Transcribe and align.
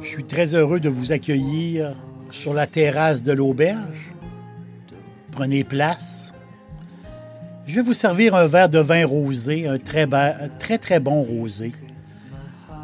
Je 0.00 0.06
suis 0.06 0.24
très 0.24 0.54
heureux 0.54 0.80
de 0.80 0.88
vous 0.88 1.12
accueillir 1.12 1.92
sur 2.30 2.54
la 2.54 2.66
terrasse 2.66 3.24
de 3.24 3.32
l'auberge. 3.32 4.14
Prenez 5.32 5.64
place. 5.64 6.32
Je 7.66 7.74
vais 7.76 7.82
vous 7.82 7.92
servir 7.92 8.34
un 8.34 8.46
verre 8.46 8.70
de 8.70 8.78
vin 8.78 9.04
rosé, 9.04 9.68
un 9.68 9.78
très, 9.78 10.12
un 10.12 10.48
très 10.58 10.78
très 10.78 11.00
bon 11.00 11.22
rosé. 11.22 11.72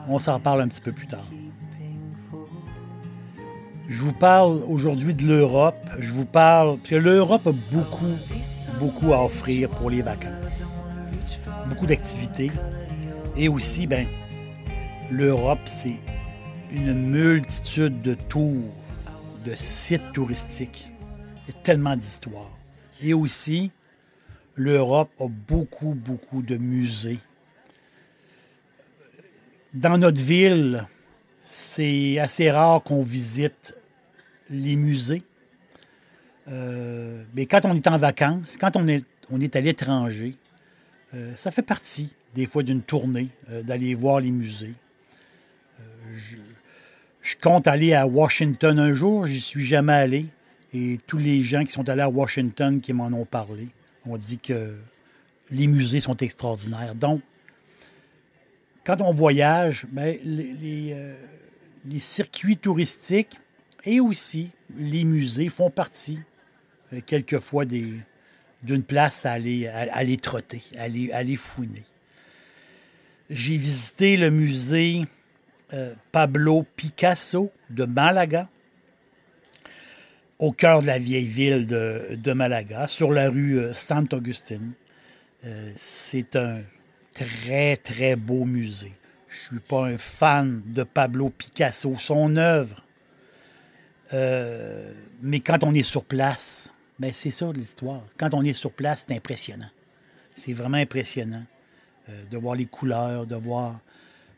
On 0.08 0.18
s'en 0.18 0.38
parle 0.38 0.60
un 0.60 0.68
petit 0.68 0.82
peu 0.82 0.92
plus 0.92 1.06
tard. 1.06 1.24
Je 3.94 4.02
vous 4.02 4.12
parle 4.12 4.64
aujourd'hui 4.66 5.14
de 5.14 5.24
l'Europe. 5.24 5.88
Je 6.00 6.10
vous 6.10 6.24
parle 6.24 6.80
que 6.80 6.96
l'Europe 6.96 7.46
a 7.46 7.52
beaucoup, 7.70 8.18
beaucoup 8.80 9.12
à 9.12 9.24
offrir 9.24 9.70
pour 9.70 9.88
les 9.88 10.02
vacances. 10.02 10.84
Beaucoup 11.68 11.86
d'activités. 11.86 12.50
Et 13.36 13.48
aussi, 13.48 13.86
ben, 13.86 14.08
l'Europe, 15.12 15.60
c'est 15.66 16.00
une 16.72 16.92
multitude 16.92 18.02
de 18.02 18.14
tours, 18.14 18.74
de 19.44 19.54
sites 19.54 20.12
touristiques. 20.12 20.90
Il 21.46 21.54
y 21.54 21.56
a 21.56 21.60
tellement 21.62 21.96
d'histoires. 21.96 22.50
Et 23.00 23.14
aussi, 23.14 23.70
l'Europe 24.56 25.12
a 25.20 25.28
beaucoup, 25.28 25.94
beaucoup 25.94 26.42
de 26.42 26.56
musées. 26.56 27.20
Dans 29.72 29.98
notre 29.98 30.20
ville, 30.20 30.84
c'est 31.40 32.18
assez 32.18 32.50
rare 32.50 32.82
qu'on 32.82 33.04
visite 33.04 33.76
les 34.50 34.76
musées. 34.76 35.22
Euh, 36.48 37.24
mais 37.34 37.46
quand 37.46 37.64
on 37.64 37.74
est 37.74 37.86
en 37.86 37.98
vacances, 37.98 38.56
quand 38.58 38.76
on 38.76 38.86
est, 38.88 39.56
à 39.56 39.60
l'étranger, 39.60 40.36
euh, 41.14 41.32
ça 41.36 41.50
fait 41.50 41.62
partie 41.62 42.12
des 42.34 42.46
fois 42.46 42.62
d'une 42.62 42.82
tournée 42.82 43.28
euh, 43.50 43.62
d'aller 43.62 43.94
voir 43.94 44.20
les 44.20 44.30
musées. 44.30 44.74
Je, 46.14 46.36
compte 47.40 47.66
aller 47.66 47.94
à 47.94 48.06
Washington 48.06 48.78
un 48.78 48.92
jour, 48.92 49.26
j'y 49.26 49.40
suis 49.40 49.64
jamais 49.64 49.94
allé. 49.94 50.26
Et 50.74 51.00
tous 51.06 51.18
les 51.18 51.42
gens 51.42 51.64
qui 51.64 51.72
sont 51.72 51.88
allés 51.88 52.02
à 52.02 52.10
Washington 52.10 52.80
qui 52.80 52.92
m'en 52.92 53.06
ont 53.06 53.24
parlé 53.24 53.68
ont 54.04 54.16
dit 54.16 54.38
que 54.38 54.74
les 55.50 55.66
musées 55.66 56.00
sont 56.00 56.16
extraordinaires. 56.16 56.94
Donc, 56.94 57.22
quand 58.84 59.00
on 59.00 59.12
voyage, 59.12 59.86
ben, 59.90 60.18
les 60.24 61.98
circuits 61.98 62.58
touristiques 62.58 63.38
et 63.84 64.00
aussi 64.00 64.50
les 64.76 65.04
musées 65.04 65.48
font 65.48 65.70
partie 65.70 66.20
euh, 66.92 67.00
quelquefois 67.04 67.64
d'une 67.64 68.82
place 68.82 69.26
à 69.26 69.32
aller, 69.32 69.68
à, 69.68 69.94
aller 69.94 70.16
trotter, 70.16 70.62
à 70.76 70.82
aller, 70.82 71.12
aller 71.12 71.36
fouiner. 71.36 71.84
J'ai 73.30 73.56
visité 73.56 74.16
le 74.16 74.30
musée 74.30 75.02
euh, 75.72 75.94
Pablo 76.12 76.64
Picasso 76.76 77.50
de 77.70 77.84
Malaga, 77.84 78.48
au 80.38 80.52
cœur 80.52 80.82
de 80.82 80.86
la 80.86 80.98
vieille 80.98 81.26
ville 81.26 81.66
de, 81.66 82.32
Malaga, 82.32 82.86
sur 82.86 83.10
la 83.10 83.30
rue 83.30 83.58
euh, 83.58 83.72
Saint-Augustine. 83.72 84.72
Euh, 85.44 85.72
c'est 85.74 86.36
un 86.36 86.60
très, 87.12 87.76
très 87.76 88.14
beau 88.14 88.44
musée. 88.44 88.92
Je 89.26 89.54
ne 89.54 89.58
suis 89.58 89.60
pas 89.60 89.86
un 89.86 89.96
fan 89.96 90.62
de 90.66 90.82
Pablo 90.82 91.30
Picasso, 91.30 91.96
son 91.98 92.36
œuvre. 92.36 92.83
Euh, 94.14 94.92
mais 95.22 95.40
quand 95.40 95.64
on 95.64 95.74
est 95.74 95.82
sur 95.82 96.04
place, 96.04 96.72
ben 96.98 97.12
c'est 97.12 97.30
ça 97.30 97.50
l'histoire. 97.52 98.02
Quand 98.16 98.32
on 98.32 98.42
est 98.44 98.52
sur 98.52 98.70
place, 98.70 99.04
c'est 99.06 99.14
impressionnant. 99.14 99.70
C'est 100.36 100.52
vraiment 100.52 100.76
impressionnant 100.76 101.44
euh, 102.08 102.24
de 102.30 102.38
voir 102.38 102.54
les 102.54 102.66
couleurs, 102.66 103.26
de 103.26 103.34
voir. 103.34 103.80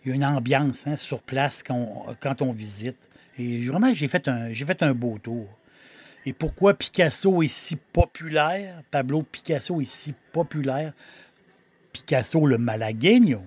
Il 0.05 0.11
y 0.11 0.13
a 0.13 0.15
une 0.15 0.25
ambiance 0.25 0.87
hein, 0.87 0.97
sur 0.97 1.21
place 1.21 1.63
quand 1.65 2.43
on, 2.43 2.53
visite. 2.53 3.09
Et 3.39 3.61
vraiment, 3.67 3.93
j'ai 3.93 4.07
fait, 4.07 4.29
un, 4.29 4.55
fait 4.55 4.83
un 4.83 4.95
beau 4.95 5.19
tour. 5.19 5.49
Et 6.25 6.33
pourquoi 6.33 6.75
Picasso 6.75 7.43
est 7.43 7.49
si 7.49 7.77
populaire, 7.77 8.83
Pablo 8.91 9.23
Picasso 9.23 9.81
est 9.81 9.91
si 9.91 10.15
populaire, 10.33 10.93
Picasso 11.93 12.47
le 12.47 12.57
malagueño, 12.57 13.43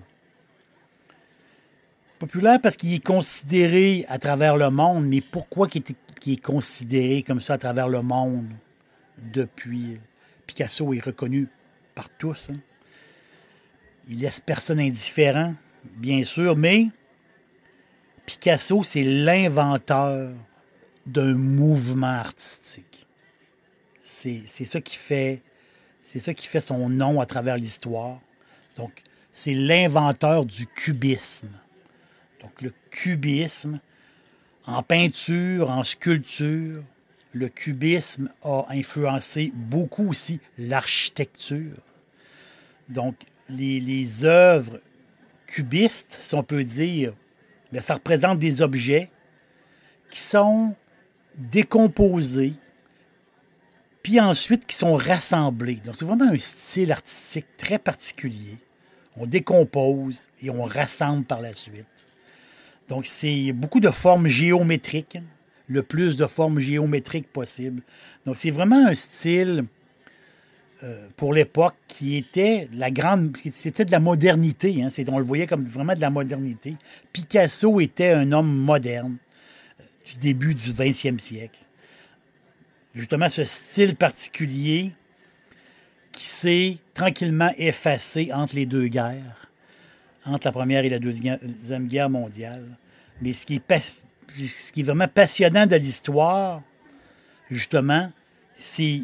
populaire 2.20 2.60
parce 2.60 2.76
qu'il 2.76 2.94
est 2.94 3.04
considéré 3.04 4.04
à 4.08 4.18
travers 4.18 4.56
le 4.56 4.70
monde, 4.70 5.06
mais 5.06 5.20
pourquoi 5.20 5.66
qu'il 5.66 5.82
est, 5.82 6.36
considéré 6.42 7.22
comme 7.22 7.40
ça 7.40 7.54
à 7.54 7.58
travers 7.58 7.88
le 7.88 8.02
monde 8.02 8.52
depuis? 9.18 9.98
Picasso 10.46 10.92
est 10.92 11.04
reconnu 11.04 11.48
par 11.94 12.08
tous. 12.10 12.50
hein. 12.50 12.60
Il 14.08 14.18
laisse 14.18 14.40
personne 14.40 14.80
indifférent, 14.80 15.54
bien 15.84 16.22
sûr, 16.24 16.56
mais 16.56 16.88
Picasso, 18.26 18.82
c'est 18.84 19.02
l'inventeur 19.02 20.32
d'un 21.06 21.34
mouvement 21.34 22.06
artistique. 22.06 23.06
C'est 24.00 24.44
ça 24.46 24.80
qui 24.80 24.96
fait 24.96 25.42
c'est 26.02 26.18
ça 26.18 26.34
qui 26.34 26.48
fait 26.48 26.60
son 26.60 26.88
nom 26.88 27.20
à 27.20 27.26
travers 27.26 27.56
l'histoire. 27.56 28.18
Donc, 28.76 29.02
c'est 29.30 29.54
l'inventeur 29.54 30.44
du 30.44 30.66
cubisme. 30.66 31.50
Donc, 32.40 32.62
le 32.62 32.72
cubisme, 32.90 33.80
en 34.66 34.82
peinture, 34.82 35.70
en 35.70 35.82
sculpture, 35.82 36.82
le 37.32 37.48
cubisme 37.48 38.30
a 38.42 38.66
influencé 38.70 39.52
beaucoup 39.54 40.08
aussi 40.08 40.40
l'architecture. 40.58 41.76
Donc, 42.88 43.16
les, 43.48 44.24
œuvres 44.24 44.80
cubistes, 45.46 46.16
si 46.20 46.34
on 46.34 46.42
peut 46.42 46.64
dire, 46.64 47.12
ça 47.80 47.94
représente 47.94 48.38
des 48.38 48.62
objets 48.62 49.10
qui 50.10 50.20
sont 50.20 50.74
décomposés, 51.36 52.54
puis 54.02 54.18
ensuite 54.18 54.66
qui 54.66 54.74
sont 54.74 54.96
rassemblés. 54.96 55.76
Donc, 55.76 55.94
c'est 55.96 56.04
vraiment 56.04 56.30
un 56.32 56.38
style 56.38 56.90
artistique 56.90 57.46
très 57.56 57.78
particulier. 57.78 58.58
On 59.16 59.26
décompose 59.26 60.28
et 60.40 60.50
on 60.50 60.64
rassemble 60.64 61.24
par 61.24 61.40
la 61.40 61.52
suite. 61.52 62.06
Donc, 62.90 63.06
c'est 63.06 63.52
beaucoup 63.52 63.78
de 63.78 63.88
formes 63.88 64.26
géométriques, 64.26 65.18
le 65.68 65.84
plus 65.84 66.16
de 66.16 66.26
formes 66.26 66.58
géométriques 66.58 67.28
possible. 67.32 67.82
Donc, 68.26 68.36
c'est 68.36 68.50
vraiment 68.50 68.84
un 68.88 68.96
style 68.96 69.64
euh, 70.82 71.06
pour 71.16 71.32
l'époque 71.32 71.76
qui 71.86 72.16
était 72.16 72.68
la 72.72 72.90
grande. 72.90 73.36
C'était 73.36 73.84
de 73.84 73.92
la 73.92 74.00
modernité. 74.00 74.82
hein. 74.82 74.88
On 75.06 75.20
le 75.20 75.24
voyait 75.24 75.46
comme 75.46 75.66
vraiment 75.66 75.94
de 75.94 76.00
la 76.00 76.10
modernité. 76.10 76.74
Picasso 77.12 77.78
était 77.78 78.10
un 78.10 78.32
homme 78.32 78.52
moderne 78.52 79.18
euh, 79.78 79.84
du 80.06 80.16
début 80.16 80.56
du 80.56 80.72
20e 80.72 81.20
siècle. 81.20 81.60
Justement, 82.92 83.28
ce 83.28 83.44
style 83.44 83.94
particulier 83.94 84.90
qui 86.10 86.24
s'est 86.24 86.78
tranquillement 86.92 87.52
effacé 87.56 88.30
entre 88.32 88.56
les 88.56 88.66
deux 88.66 88.88
guerres, 88.88 89.49
entre 90.24 90.46
la 90.46 90.52
Première 90.52 90.84
et 90.84 90.88
la 90.88 90.98
Deuxième 90.98 91.86
Guerre 91.86 92.10
mondiale. 92.10 92.64
Mais 93.22 93.32
ce 93.32 93.46
qui 93.46 93.56
est, 93.56 94.82
vraiment 94.82 95.08
passionnant 95.08 95.66
de 95.66 95.76
l'histoire, 95.76 96.62
justement, 97.50 98.10
c'est 98.56 99.02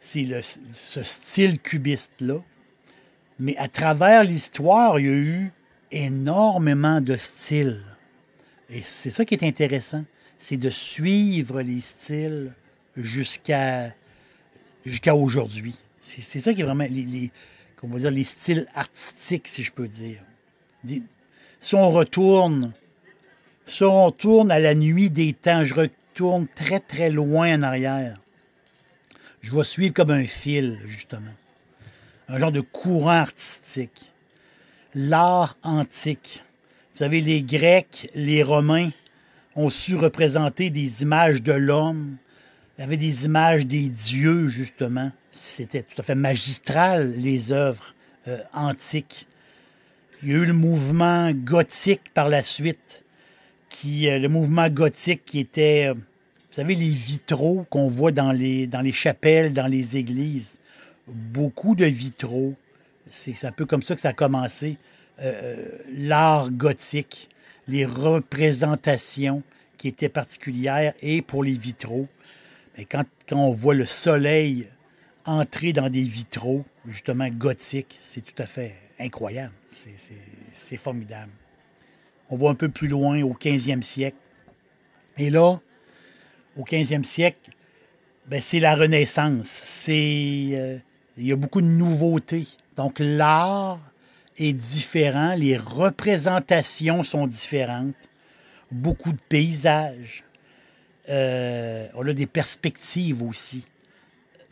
ce 0.00 1.02
style 1.02 1.60
cubiste-là. 1.60 2.40
Mais 3.38 3.56
à 3.58 3.68
travers 3.68 4.24
l'histoire, 4.24 4.98
il 4.98 5.06
y 5.06 5.08
a 5.08 5.12
eu 5.12 5.52
énormément 5.90 7.00
de 7.00 7.16
styles. 7.16 7.82
Et 8.70 8.82
c'est 8.82 9.10
ça 9.10 9.24
qui 9.24 9.34
est 9.34 9.44
intéressant, 9.44 10.04
c'est 10.38 10.56
de 10.56 10.70
suivre 10.70 11.62
les 11.62 11.80
styles 11.80 12.52
jusqu'à 12.96 13.94
aujourd'hui. 15.12 15.76
C'est 16.00 16.40
ça 16.40 16.54
qui 16.54 16.60
est 16.60 16.64
vraiment 16.64 16.86
les, 16.88 17.30
dire, 17.82 18.10
les 18.10 18.24
styles 18.24 18.66
artistiques, 18.74 19.48
si 19.48 19.62
je 19.62 19.72
peux 19.72 19.88
dire. 19.88 20.20
si 21.60 21.74
on 21.74 21.90
retourne, 21.90 22.72
si 23.66 23.84
on 23.84 24.06
retourne 24.06 24.50
à 24.50 24.58
la 24.58 24.74
nuit 24.74 25.10
des 25.10 25.32
temps, 25.32 25.64
je 25.64 25.74
retourne 25.74 26.46
très 26.54 26.80
très 26.80 27.10
loin 27.10 27.58
en 27.58 27.62
arrière. 27.62 28.20
Je 29.40 29.54
vais 29.54 29.64
suivre 29.64 29.94
comme 29.94 30.10
un 30.10 30.26
fil, 30.26 30.80
justement. 30.86 31.34
Un 32.28 32.38
genre 32.38 32.52
de 32.52 32.60
courant 32.60 33.10
artistique. 33.10 34.12
L'art 34.94 35.56
antique. 35.62 36.42
Vous 36.94 36.98
savez, 36.98 37.20
les 37.20 37.42
Grecs, 37.42 38.10
les 38.14 38.42
Romains 38.42 38.90
ont 39.54 39.68
su 39.68 39.94
représenter 39.96 40.70
des 40.70 41.02
images 41.02 41.42
de 41.42 41.52
l'homme. 41.52 42.16
Il 42.76 42.80
y 42.80 42.84
avait 42.84 42.96
des 42.96 43.24
images 43.26 43.66
des 43.66 43.88
dieux, 43.88 44.48
justement. 44.48 45.12
C'était 45.38 45.82
tout 45.82 46.00
à 46.00 46.02
fait 46.02 46.14
magistral, 46.14 47.12
les 47.14 47.52
œuvres 47.52 47.94
euh, 48.26 48.38
antiques. 48.54 49.26
Il 50.22 50.30
y 50.30 50.32
a 50.32 50.36
eu 50.36 50.46
le 50.46 50.54
mouvement 50.54 51.30
gothique 51.30 52.10
par 52.14 52.30
la 52.30 52.42
suite, 52.42 53.04
qui, 53.68 54.08
euh, 54.08 54.18
le 54.18 54.28
mouvement 54.28 54.70
gothique 54.70 55.26
qui 55.26 55.38
était, 55.38 55.90
euh, 55.90 55.94
vous 55.94 56.52
savez, 56.52 56.74
les 56.74 56.88
vitraux 56.88 57.66
qu'on 57.68 57.88
voit 57.88 58.12
dans 58.12 58.32
les, 58.32 58.66
dans 58.66 58.80
les 58.80 58.92
chapelles, 58.92 59.52
dans 59.52 59.66
les 59.66 59.98
églises. 59.98 60.58
Beaucoup 61.06 61.74
de 61.74 61.84
vitraux. 61.84 62.54
C'est 63.10 63.44
un 63.44 63.52
peu 63.52 63.66
comme 63.66 63.82
ça 63.82 63.94
que 63.94 64.00
ça 64.00 64.08
a 64.08 64.14
commencé. 64.14 64.78
L'art 65.94 66.50
gothique, 66.50 67.28
les 67.68 67.86
représentations 67.86 69.42
qui 69.76 69.88
étaient 69.88 70.08
particulières 70.08 70.94
et 71.00 71.22
pour 71.22 71.44
les 71.44 71.56
vitraux. 71.56 72.08
Mais 72.76 72.84
quand, 72.84 73.04
quand 73.28 73.36
on 73.36 73.52
voit 73.52 73.74
le 73.74 73.86
soleil 73.86 74.68
entrer 75.26 75.72
dans 75.72 75.90
des 75.90 76.02
vitraux, 76.02 76.64
justement 76.86 77.28
gothiques, 77.28 77.98
c'est 78.00 78.22
tout 78.22 78.40
à 78.40 78.46
fait 78.46 78.74
incroyable. 78.98 79.52
C'est 79.68 80.76
formidable. 80.76 81.32
On 82.30 82.36
va 82.36 82.48
un 82.48 82.54
peu 82.54 82.68
plus 82.68 82.88
loin 82.88 83.20
au 83.22 83.34
15e 83.34 83.82
siècle. 83.82 84.16
Et 85.18 85.30
là, 85.30 85.58
au 86.56 86.62
15e 86.62 87.04
siècle, 87.04 87.50
ben, 88.26 88.40
c'est 88.40 88.60
la 88.60 88.74
Renaissance. 88.74 89.86
Euh, 89.88 90.78
il 91.16 91.26
y 91.26 91.32
a 91.32 91.36
beaucoup 91.36 91.60
de 91.60 91.66
nouveautés. 91.66 92.46
Donc 92.76 92.98
l'art 92.98 93.80
est 94.36 94.52
différent, 94.52 95.34
les 95.34 95.56
représentations 95.56 97.02
sont 97.02 97.26
différentes, 97.26 97.94
beaucoup 98.70 99.12
de 99.12 99.18
paysages. 99.28 100.24
Euh, 101.08 101.86
on 101.94 102.06
a 102.06 102.12
des 102.12 102.26
perspectives 102.26 103.22
aussi 103.22 103.64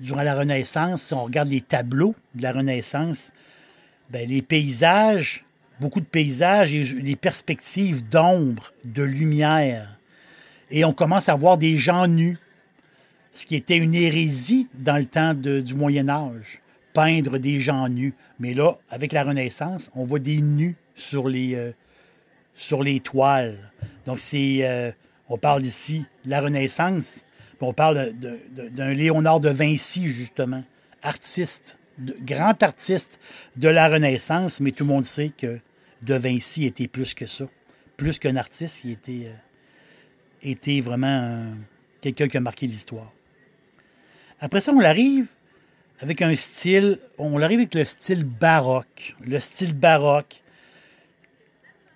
durant 0.00 0.22
la 0.22 0.34
Renaissance, 0.34 1.02
si 1.02 1.14
on 1.14 1.24
regarde 1.24 1.48
les 1.48 1.60
tableaux 1.60 2.14
de 2.34 2.42
la 2.42 2.52
Renaissance, 2.52 3.32
ben, 4.10 4.28
les 4.28 4.42
paysages, 4.42 5.44
beaucoup 5.80 6.00
de 6.00 6.06
paysages 6.06 6.74
et 6.74 6.84
les 6.84 7.16
perspectives 7.16 8.08
d'ombre, 8.08 8.72
de 8.84 9.02
lumière. 9.02 9.98
Et 10.70 10.84
on 10.84 10.92
commence 10.92 11.28
à 11.28 11.36
voir 11.36 11.58
des 11.58 11.76
gens 11.76 12.06
nus, 12.06 12.38
ce 13.32 13.46
qui 13.46 13.56
était 13.56 13.76
une 13.76 13.94
hérésie 13.94 14.68
dans 14.74 14.96
le 14.96 15.06
temps 15.06 15.34
du 15.34 15.74
Moyen 15.74 16.08
Âge, 16.08 16.60
peindre 16.92 17.38
des 17.38 17.60
gens 17.60 17.88
nus. 17.88 18.14
Mais 18.38 18.54
là, 18.54 18.78
avec 18.90 19.12
la 19.12 19.24
Renaissance, 19.24 19.90
on 19.94 20.04
voit 20.04 20.20
des 20.20 20.40
nus 20.40 20.76
sur 20.94 21.28
les, 21.28 21.54
euh, 21.54 21.72
sur 22.54 22.82
les 22.82 23.00
toiles. 23.00 23.58
Donc, 24.06 24.18
c'est, 24.18 24.60
euh, 24.62 24.92
on 25.28 25.38
parle 25.38 25.64
ici 25.64 26.04
de 26.24 26.30
la 26.30 26.40
Renaissance, 26.40 27.24
on 27.64 27.72
parle 27.72 28.12
d'un 28.12 28.92
Léonard 28.92 29.40
de 29.40 29.48
Vinci, 29.48 30.08
justement, 30.08 30.62
artiste, 31.02 31.78
grand 31.98 32.62
artiste 32.62 33.20
de 33.56 33.68
la 33.68 33.88
Renaissance, 33.88 34.60
mais 34.60 34.72
tout 34.72 34.84
le 34.84 34.88
monde 34.88 35.04
sait 35.04 35.30
que 35.36 35.58
de 36.02 36.14
Vinci 36.14 36.66
était 36.66 36.88
plus 36.88 37.14
que 37.14 37.26
ça. 37.26 37.46
Plus 37.96 38.18
qu'un 38.18 38.36
artiste, 38.36 38.84
il 38.84 38.92
était, 38.92 39.30
euh, 40.44 40.80
vraiment 40.82 41.44
quelqu'un 42.00 42.28
qui 42.28 42.36
a 42.36 42.40
marqué 42.40 42.66
l'histoire. 42.66 43.10
Après 44.40 44.60
ça, 44.60 44.72
on 44.72 44.80
arrive 44.80 45.26
avec 46.00 46.20
un 46.22 46.34
style, 46.34 46.98
on 47.18 47.40
arrive 47.40 47.60
avec 47.60 47.74
le 47.74 47.84
style 47.84 48.24
baroque. 48.24 49.14
Le 49.24 49.38
style 49.38 49.74
baroque, 49.74 50.42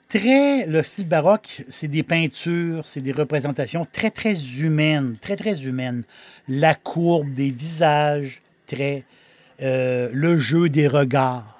très. 0.08 0.66
Le 0.66 0.82
style 0.82 1.08
baroque, 1.08 1.62
c'est 1.68 1.88
des 1.88 2.02
peintures, 2.02 2.84
c'est 2.84 3.00
des 3.00 3.12
représentations 3.12 3.86
très, 3.90 4.10
très 4.10 4.34
humaines, 4.60 5.16
très, 5.20 5.36
très 5.36 5.62
humaines. 5.62 6.04
La 6.48 6.74
courbe 6.74 7.32
des 7.32 7.50
visages, 7.50 8.42
très. 8.66 9.04
Euh, 9.60 10.08
le 10.12 10.38
jeu 10.38 10.68
des 10.68 10.88
regards. 10.88 11.54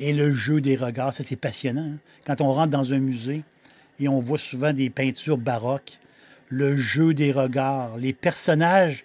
Et 0.00 0.12
le 0.12 0.32
jeu 0.32 0.60
des 0.60 0.76
regards, 0.76 1.12
ça, 1.12 1.24
c'est 1.24 1.36
passionnant. 1.36 1.94
Hein. 1.94 1.98
Quand 2.26 2.40
on 2.40 2.52
rentre 2.52 2.70
dans 2.70 2.92
un 2.92 2.98
musée 2.98 3.42
et 3.98 4.08
on 4.08 4.20
voit 4.20 4.38
souvent 4.38 4.72
des 4.72 4.90
peintures 4.90 5.38
baroques, 5.38 5.98
le 6.48 6.76
jeu 6.76 7.14
des 7.14 7.32
regards, 7.32 7.96
les 7.96 8.12
personnages 8.12 9.04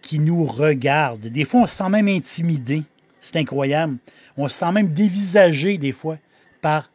qui 0.00 0.18
nous 0.18 0.44
regardent. 0.44 1.26
Des 1.26 1.44
fois, 1.44 1.62
on 1.62 1.66
se 1.66 1.76
sent 1.76 1.88
même 1.88 2.08
intimidé. 2.08 2.82
C'est 3.20 3.36
incroyable. 3.36 3.96
On 4.36 4.48
se 4.48 4.58
sent 4.58 4.70
même 4.72 4.92
dévisagé, 4.92 5.78
des 5.78 5.92
fois, 5.92 6.18
par 6.60 6.90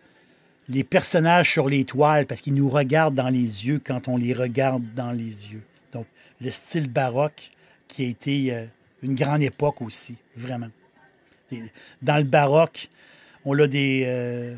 les 0.69 0.83
personnages 0.83 1.51
sur 1.51 1.67
les 1.67 1.83
toiles 1.83 2.27
parce 2.27 2.41
qu'ils 2.41 2.53
nous 2.53 2.69
regardent 2.69 3.15
dans 3.15 3.29
les 3.29 3.67
yeux 3.67 3.81
quand 3.83 4.07
on 4.07 4.17
les 4.17 4.33
regarde 4.33 4.83
dans 4.95 5.11
les 5.11 5.51
yeux. 5.51 5.63
Donc, 5.91 6.05
le 6.39 6.51
style 6.51 6.89
baroque 6.89 7.51
qui 7.87 8.05
a 8.05 8.07
été 8.07 8.53
euh, 8.53 8.65
une 9.01 9.15
grande 9.15 9.41
époque 9.41 9.81
aussi, 9.81 10.15
vraiment. 10.37 10.69
Dans 12.03 12.17
le 12.17 12.23
baroque, 12.23 12.89
on 13.43 13.57
a 13.57 13.67
des, 13.67 14.03
euh, 14.05 14.55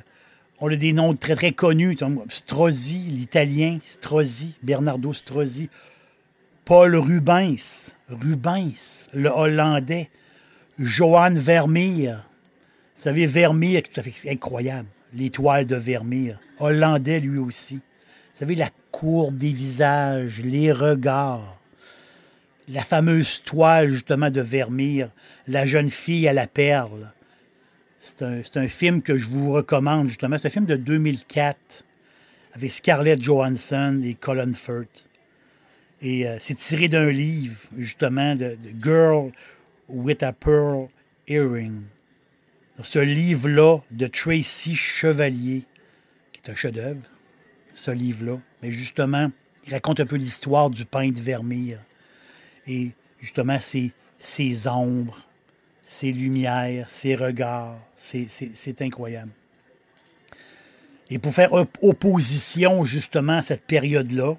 on 0.59 0.69
a 0.69 0.75
des 0.75 0.91
noms 0.91 1.15
très, 1.15 1.35
très 1.35 1.53
connus. 1.53 1.97
Strozzi, 2.27 2.97
l'italien, 2.97 3.79
Strozzi, 3.81 4.55
Bernardo 4.61 5.13
Strozzi, 5.13 5.69
Paul 6.65 6.97
Rubens, 6.97 7.95
Rubens, 8.09 9.07
le 9.13 9.29
hollandais, 9.29 10.09
Johann 10.77 11.39
Vermeer. 11.39 12.25
Vous 12.97 13.03
savez, 13.03 13.25
Vermeer, 13.25 13.83
c'est 13.93 14.29
incroyable 14.29 14.89
l'étoile 15.13 15.65
de 15.65 15.75
Vermeer. 15.75 16.39
Hollandais 16.59 17.19
lui 17.19 17.37
aussi. 17.37 17.75
Vous 17.75 18.39
savez, 18.39 18.55
la 18.55 18.69
courbe 18.91 19.37
des 19.37 19.51
visages, 19.51 20.41
les 20.43 20.71
regards. 20.71 21.57
La 22.67 22.81
fameuse 22.81 23.41
toile, 23.43 23.89
justement, 23.89 24.29
de 24.29 24.41
Vermeer, 24.41 25.09
La 25.47 25.65
jeune 25.65 25.89
fille 25.89 26.27
à 26.27 26.33
la 26.33 26.47
perle. 26.47 27.11
C'est 27.99 28.57
un, 28.57 28.67
film 28.67 29.01
que 29.01 29.17
je 29.17 29.27
vous 29.27 29.51
recommande, 29.51 30.07
justement. 30.07 30.37
C'est 30.37 30.47
un 30.47 30.51
film 30.51 30.65
de 30.65 30.75
2004 30.75 31.83
avec 32.53 32.71
Scarlett 32.71 33.21
Johansson 33.21 34.01
et 34.03 34.15
Colin 34.15 34.53
Firth. 34.53 35.07
Et 36.01 36.27
euh, 36.27 36.37
c'est 36.39 36.55
tiré 36.55 36.87
d'un 36.87 37.11
livre, 37.11 37.59
justement, 37.77 38.35
de 38.35 38.57
Girl 38.81 39.31
with 39.87 40.23
a 40.23 40.33
Pearl 40.33 40.87
Earring 41.27 41.83
ce 42.83 42.99
livre-là 42.99 43.79
de 43.91 44.07
Tracy 44.07 44.75
Chevalier, 44.75 45.63
qui 46.31 46.41
est 46.43 46.51
un 46.51 46.55
chef-d'œuvre, 46.55 47.01
ce 47.73 47.91
livre-là. 47.91 48.37
Mais 48.61 48.71
justement, 48.71 49.31
il 49.65 49.73
raconte 49.73 49.99
un 49.99 50.05
peu 50.05 50.15
l'histoire 50.15 50.69
du 50.69 50.85
peintre 50.85 51.21
Vermeer. 51.21 51.79
Et 52.67 52.91
justement, 53.19 53.59
ses, 53.59 53.91
ses 54.19 54.67
ombres, 54.67 55.19
ses 55.83 56.11
lumières, 56.11 56.89
ses 56.89 57.15
regards. 57.15 57.77
C'est 57.97 58.81
incroyable. 58.81 59.31
Et 61.09 61.19
pour 61.19 61.33
faire 61.33 61.51
opposition 61.81 62.85
justement 62.85 63.37
à 63.37 63.41
cette 63.41 63.63
période-là, 63.63 64.35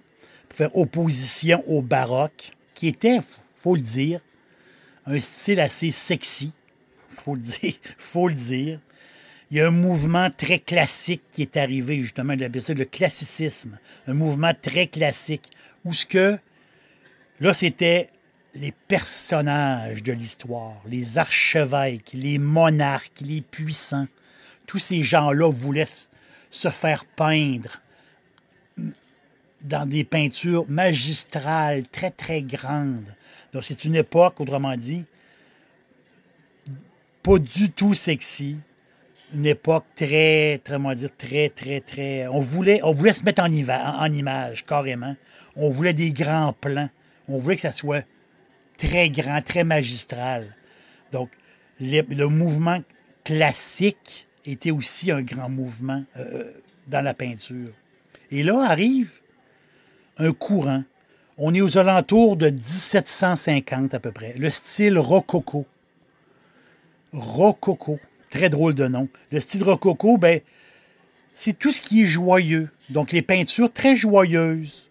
pour 0.49 0.57
faire 0.57 0.77
opposition 0.77 1.63
au 1.69 1.83
baroque, 1.83 2.53
qui 2.75 2.89
était, 2.89 3.21
faut 3.55 3.75
le 3.75 3.83
dire, 3.83 4.21
un 5.05 5.19
style 5.19 5.61
assez 5.61 5.91
sexy, 5.91 6.53
faut 7.23 7.35
le 7.35 7.41
dire. 7.41 7.75
faut 7.99 8.29
le 8.29 8.35
dire. 8.35 8.81
Il 9.51 9.59
y 9.59 9.61
a 9.61 9.67
un 9.67 9.71
mouvement 9.71 10.31
très 10.31 10.59
classique 10.59 11.23
qui 11.31 11.43
est 11.43 11.57
arrivé, 11.57 12.03
justement, 12.03 12.35
le 12.35 12.85
classicisme. 12.85 13.79
Un 14.07 14.15
mouvement 14.15 14.53
très 14.61 14.87
classique. 14.87 15.51
Où 15.85 15.93
ce 15.93 16.07
que, 16.07 16.39
là, 17.41 17.53
c'était 17.53 18.09
les 18.55 18.73
personnages 18.73 20.03
de 20.03 20.13
l'histoire, 20.13 20.81
les 20.87 21.19
archevêques, 21.19 22.13
les 22.15 22.39
monarques, 22.39 23.21
les 23.21 23.41
puissants. 23.41 24.07
Tous 24.67 24.79
ces 24.79 25.03
gens-là 25.03 25.51
voulaient 25.51 25.89
se 26.51 26.69
faire 26.69 27.05
peindre 27.05 27.81
dans 29.63 29.89
des 29.89 30.05
peintures 30.05 30.65
magistrales, 30.69 31.87
très, 31.89 32.11
très 32.11 32.43
grandes. 32.43 33.15
Donc, 33.53 33.65
c'est 33.65 33.85
une 33.85 33.97
époque, 33.97 34.41
autrement 34.41 34.77
dit, 34.77 35.05
pas 37.23 37.39
du 37.39 37.71
tout 37.71 37.95
sexy, 37.95 38.57
une 39.35 39.47
époque 39.47 39.85
très, 39.97 40.61
très, 40.63 40.79
très, 41.09 41.49
très, 41.49 41.81
très. 41.81 42.29
On 42.29 42.41
voulait, 42.41 42.81
on 42.83 42.93
voulait 42.93 43.15
se 43.15 43.25
mettre 43.25 43.43
en, 43.43 43.47
en 43.47 44.13
image, 44.13 44.65
carrément. 44.67 45.17
On 45.57 45.71
voulait 45.71 45.93
des 45.93 46.13
grands 46.13 46.53
plans. 46.53 46.91
On 47.29 47.39
voulait 47.39 47.57
que 47.57 47.63
ça 47.63 47.73
soit 47.73 48.05
très 48.77 49.11
grand, 49.11 49.41
très 49.43 49.65
magistral. 49.65 50.55
Donc, 51.13 51.31
le, 51.81 52.03
le 52.03 52.29
mouvement 52.29 52.81
classique 53.25 54.27
était 54.45 54.71
aussi 54.71 55.11
un 55.11 55.23
grand 55.23 55.49
mouvement 55.49 56.05
euh, 56.17 56.51
dans 56.89 57.03
la 57.03 57.15
peinture. 57.15 57.71
Et 58.31 58.43
là 58.43 58.65
arrive 58.65 59.13
un 60.19 60.33
courant. 60.33 60.85
On 61.39 61.55
est 61.55 61.61
aux 61.61 61.79
alentours 61.79 62.37
de 62.37 62.51
1750 62.51 63.95
à 63.95 64.01
peu 64.01 64.13
près. 64.13 64.35
Le 64.37 64.51
style 64.51 64.99
rococo. 64.99 65.67
Rococo. 67.13 67.99
Très 68.31 68.49
drôle 68.49 68.75
de 68.75 68.89
nom. 68.89 69.09
Le 69.31 69.41
style 69.41 69.63
rococo, 69.63 70.17
ben, 70.17 70.41
c'est 71.35 71.59
tout 71.59 71.73
ce 71.73 71.83
qui 71.83 72.03
est 72.03 72.07
joyeux. 72.07 72.71
Donc, 72.91 73.13
les 73.13 73.23
peintures 73.23 73.73
très 73.73 73.95
joyeuses. 73.97 74.91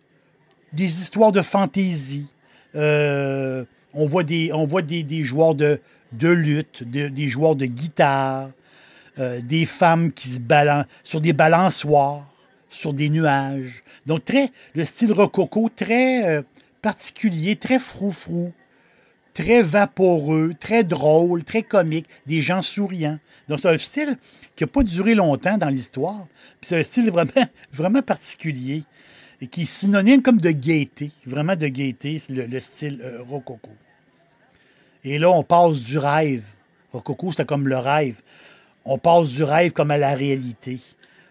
Des 0.74 1.02
histoires 1.02 1.32
de 1.32 1.42
fantaisie. 1.42 2.28
Euh, 2.76 3.66
on 3.94 4.08
voit 4.08 4.24
des, 4.24 4.52
on 4.54 4.66
voit 4.66 4.82
des, 4.82 5.04
des 5.04 5.24
joueurs 5.24 5.56
de, 5.56 5.82
de 6.14 6.30
lutte, 6.30 6.84
de- 6.90 7.10
des 7.10 7.28
joueurs 7.28 7.56
de 7.56 7.66
guitare, 7.66 8.50
euh, 9.20 9.42
des 9.42 9.66
femmes 9.66 10.12
qui 10.14 10.30
se 10.30 10.40
balancent 10.40 10.86
sur 11.04 11.20
des 11.20 11.34
balançoires, 11.34 12.26
sur 12.70 12.94
des 12.94 13.10
nuages. 13.10 13.84
Donc, 14.06 14.24
très, 14.24 14.52
le 14.76 14.86
style 14.86 15.12
rococo, 15.12 15.70
très 15.76 16.30
euh, 16.30 16.42
particulier, 16.82 17.58
très 17.58 17.80
froufrou, 17.80 18.54
très 19.34 19.62
vaporeux, 19.62 20.54
très 20.60 20.84
drôle, 20.84 21.44
très 21.44 21.64
comique, 21.64 22.08
des 22.26 22.42
gens 22.42 22.62
souriants. 22.62 23.20
Donc, 23.48 23.60
c'est 23.60 23.70
un 23.70 23.78
style 23.78 24.18
qui 24.56 24.64
n'a 24.64 24.68
pas 24.68 24.84
duré 24.84 25.16
longtemps 25.16 25.58
dans 25.58 25.70
l'histoire. 25.70 26.28
C'est 26.62 26.80
un 26.80 26.84
style 26.84 27.10
vraiment, 27.10 27.48
vraiment 27.74 28.02
particulier 28.02 28.84
et 29.42 29.48
qui 29.48 29.64
est 29.64 29.66
synonyme 29.66 30.22
comme 30.22 30.40
de 30.40 30.52
gaieté, 30.52 31.12
vraiment 31.26 31.56
de 31.56 31.68
gaieté, 31.68 32.20
c'est 32.20 32.32
le, 32.32 32.46
le 32.46 32.60
style 32.60 33.02
euh, 33.04 33.24
rococo. 33.24 33.72
Et 35.04 35.18
là, 35.18 35.32
on 35.32 35.44
passe 35.44 35.82
du 35.82 35.98
rêve. 35.98 36.44
Rococo, 36.94 37.32
c'est 37.32 37.46
comme 37.46 37.68
le 37.68 37.78
rêve. 37.78 38.22
On 38.86 39.00
passe 39.00 39.30
du 39.30 39.44
rêve 39.44 39.72
comme 39.72 39.90
à 39.90 39.98
la 39.98 40.14
réalité. 40.14 40.80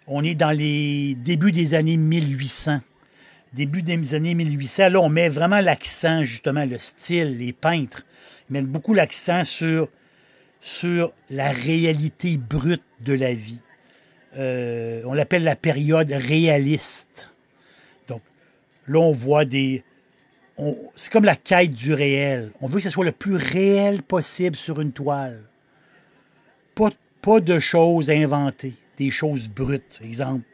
On 0.09 0.25
est 0.25 0.35
dans 0.35 0.51
les 0.51 1.15
débuts 1.15 1.53
des 1.53 1.75
années 1.75 1.97
1800. 1.97 2.81
Début 3.53 3.83
des 3.83 4.15
années 4.15 4.35
1800, 4.35 4.91
là, 4.91 5.01
on 5.01 5.09
met 5.09 5.29
vraiment 5.29 5.61
l'accent, 5.61 6.23
justement, 6.23 6.65
le 6.65 6.79
style, 6.79 7.39
les 7.39 7.53
peintres. 7.53 8.05
Mettent 8.49 8.67
beaucoup 8.67 8.95
l'accent 8.95 9.45
sur, 9.45 9.89
sur 10.61 11.13
la 11.31 11.51
réalité 11.51 12.37
brute 12.37 12.83
de 13.01 13.13
la 13.13 13.35
vie. 13.35 13.63
Euh, 14.37 15.03
on 15.07 15.15
l'appelle 15.15 15.43
la 15.43 15.57
période 15.57 16.11
réaliste. 16.13 17.31
Donc, 18.07 18.23
là, 18.87 19.01
on 19.01 19.13
voit 19.13 19.45
des, 19.45 19.83
c'est 20.95 21.13
comme 21.13 21.25
la 21.25 21.37
quête 21.37 21.73
du 21.73 21.95
réel. 21.95 22.53
On 22.61 22.67
veut 22.67 22.77
que 22.77 22.83
ce 22.83 22.91
soit 22.91 23.05
le 23.05 23.13
plus 23.13 23.37
réel 23.37 24.03
possible 24.03 24.57
sur 24.57 24.81
une 24.81 24.93
toile. 24.93 25.43
Pas, 26.75 26.91
pas 27.23 27.41
de 27.41 27.59
choses 27.59 28.11
inventées, 28.11 28.75
des 28.97 29.11
choses 29.11 29.49
brutes. 29.49 30.01
Exemple, 30.05 30.45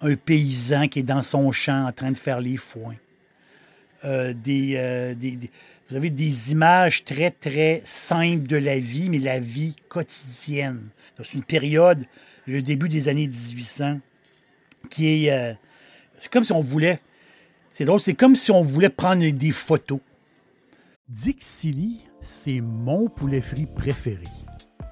un 0.00 0.14
paysan 0.16 0.88
qui 0.88 1.00
est 1.00 1.04
dans 1.04 1.22
son 1.22 1.50
champ 1.50 1.86
en 1.86 1.92
train 1.92 2.12
de 2.12 2.16
faire 2.16 2.40
les 2.40 2.56
foins. 2.56 2.96
Euh, 4.04 4.32
euh, 4.48 5.14
vous 5.90 5.96
avez 5.96 6.10
des 6.10 6.52
images 6.52 7.04
très, 7.04 7.30
très 7.30 7.80
simples 7.84 8.46
de 8.46 8.56
la 8.56 8.78
vie, 8.78 9.10
mais 9.10 9.18
la 9.18 9.40
vie 9.40 9.74
quotidienne. 9.88 10.88
C'est 11.16 11.34
une 11.34 11.44
période, 11.44 12.04
le 12.46 12.62
début 12.62 12.88
des 12.88 13.08
années 13.08 13.26
1800, 13.26 14.00
qui 14.90 15.26
est... 15.26 15.32
euh, 15.32 15.54
c'est 16.16 16.30
comme 16.30 16.44
si 16.44 16.52
on 16.52 16.62
voulait 16.62 17.00
c'est 17.78 17.84
drôle, 17.84 18.00
c'est 18.00 18.14
comme 18.14 18.34
si 18.34 18.50
on 18.50 18.64
voulait 18.64 18.88
prendre 18.88 19.24
des 19.30 19.52
photos. 19.52 20.00
Dixili, 21.08 22.04
c'est 22.20 22.60
mon 22.60 23.08
poulet 23.08 23.40
frit 23.40 23.66
préféré. 23.66 24.24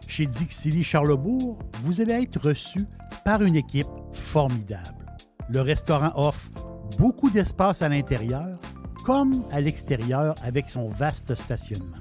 Chez 0.06 0.26
Dixili 0.26 0.84
Charlebourg, 0.84 1.58
vous 1.82 2.00
allez 2.00 2.12
être 2.12 2.40
reçu 2.40 2.86
par 3.25 3.42
une 3.42 3.56
équipe 3.56 3.88
formidable. 4.12 5.04
Le 5.50 5.60
restaurant 5.60 6.12
offre 6.14 6.48
beaucoup 6.96 7.28
d'espace 7.28 7.82
à 7.82 7.88
l'intérieur 7.88 8.58
comme 9.04 9.44
à 9.50 9.60
l'extérieur 9.60 10.34
avec 10.42 10.70
son 10.70 10.88
vaste 10.88 11.34
stationnement. 11.34 11.96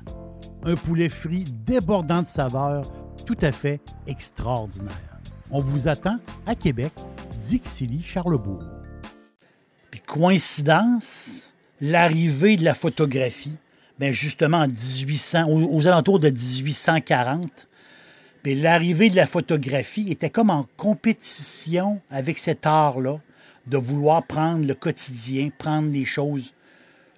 Un 0.63 0.75
poulet 0.75 1.09
frit 1.09 1.45
débordant 1.65 2.21
de 2.21 2.27
saveurs 2.27 2.91
tout 3.25 3.38
à 3.41 3.51
fait 3.51 3.81
extraordinaire. 4.07 5.19
On 5.50 5.59
vous 5.59 5.88
attend 5.88 6.17
à 6.45 6.55
Québec, 6.55 6.93
Dixili 7.41 8.03
Charlebourg. 8.03 8.63
Puis 9.89 10.01
coïncidence, 10.01 11.53
l'arrivée 11.81 12.57
de 12.57 12.63
la 12.63 12.74
photographie, 12.74 13.57
ben 14.00 14.12
justement 14.12 14.57
en 14.57 14.67
1800, 14.67 15.47
aux, 15.47 15.75
aux 15.75 15.88
alentours 15.88 16.19
de 16.19 16.29
1840, 16.29 17.67
l'arrivée 18.52 19.10
de 19.10 19.16
la 19.16 19.28
photographie 19.28 20.12
était 20.12 20.30
comme 20.30 20.50
en 20.50 20.66
compétition 20.78 22.02
avec 22.10 22.38
cet 22.38 22.66
art-là, 22.66 23.20
de 23.68 23.78
vouloir 23.78 24.24
prendre 24.25 24.66
le 24.68 24.75
quotidien, 24.75 25.50
prendre 25.58 25.92
les 25.92 26.06
choses, 26.06 26.54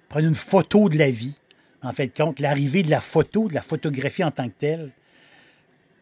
prendre 0.08 0.26
une 0.26 0.34
photo 0.34 0.88
de 0.88 0.96
la 0.96 1.10
vie. 1.10 1.34
En 1.82 1.92
fait, 1.92 2.08
compte, 2.16 2.40
l'arrivée 2.40 2.82
de 2.82 2.90
la 2.90 3.00
photo, 3.00 3.48
de 3.48 3.54
la 3.54 3.60
photographie 3.62 4.24
en 4.24 4.30
tant 4.30 4.48
que 4.48 4.54
telle, 4.58 4.90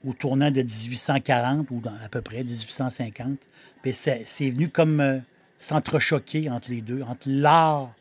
au 0.06 0.12
tournant 0.12 0.50
de 0.50 0.62
1840 0.62 1.70
ou 1.70 1.82
à 2.04 2.08
peu 2.08 2.22
près 2.22 2.44
1850, 2.44 3.38
ben 3.82 3.92
c'est 3.92 4.50
venu 4.50 4.68
comme 4.68 5.00
euh, 5.00 5.18
s'entrechoquer 5.58 6.48
entre 6.48 6.70
les 6.70 6.80
deux, 6.80 7.02
entre 7.02 7.28
l'art 7.28 7.92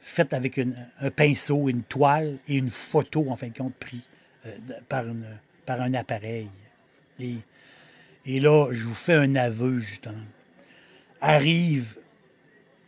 fait 0.00 0.32
avec 0.32 0.58
un 0.58 1.10
pinceau, 1.10 1.68
une 1.68 1.82
toile 1.82 2.38
et 2.48 2.56
une 2.56 2.70
photo, 2.70 3.26
en 3.30 3.36
fin 3.36 3.48
de 3.48 3.56
compte, 3.56 3.74
prise 3.74 4.02
euh, 4.46 4.56
de- 4.66 4.74
par, 4.88 5.06
une- 5.06 5.24
par 5.68 5.82
un 5.82 5.92
appareil. 5.92 6.48
Et, 7.20 7.34
et 8.24 8.40
là, 8.40 8.68
je 8.72 8.86
vous 8.86 8.94
fais 8.94 9.16
un 9.16 9.36
aveu, 9.36 9.78
justement. 9.80 10.14
Arrive 11.20 11.98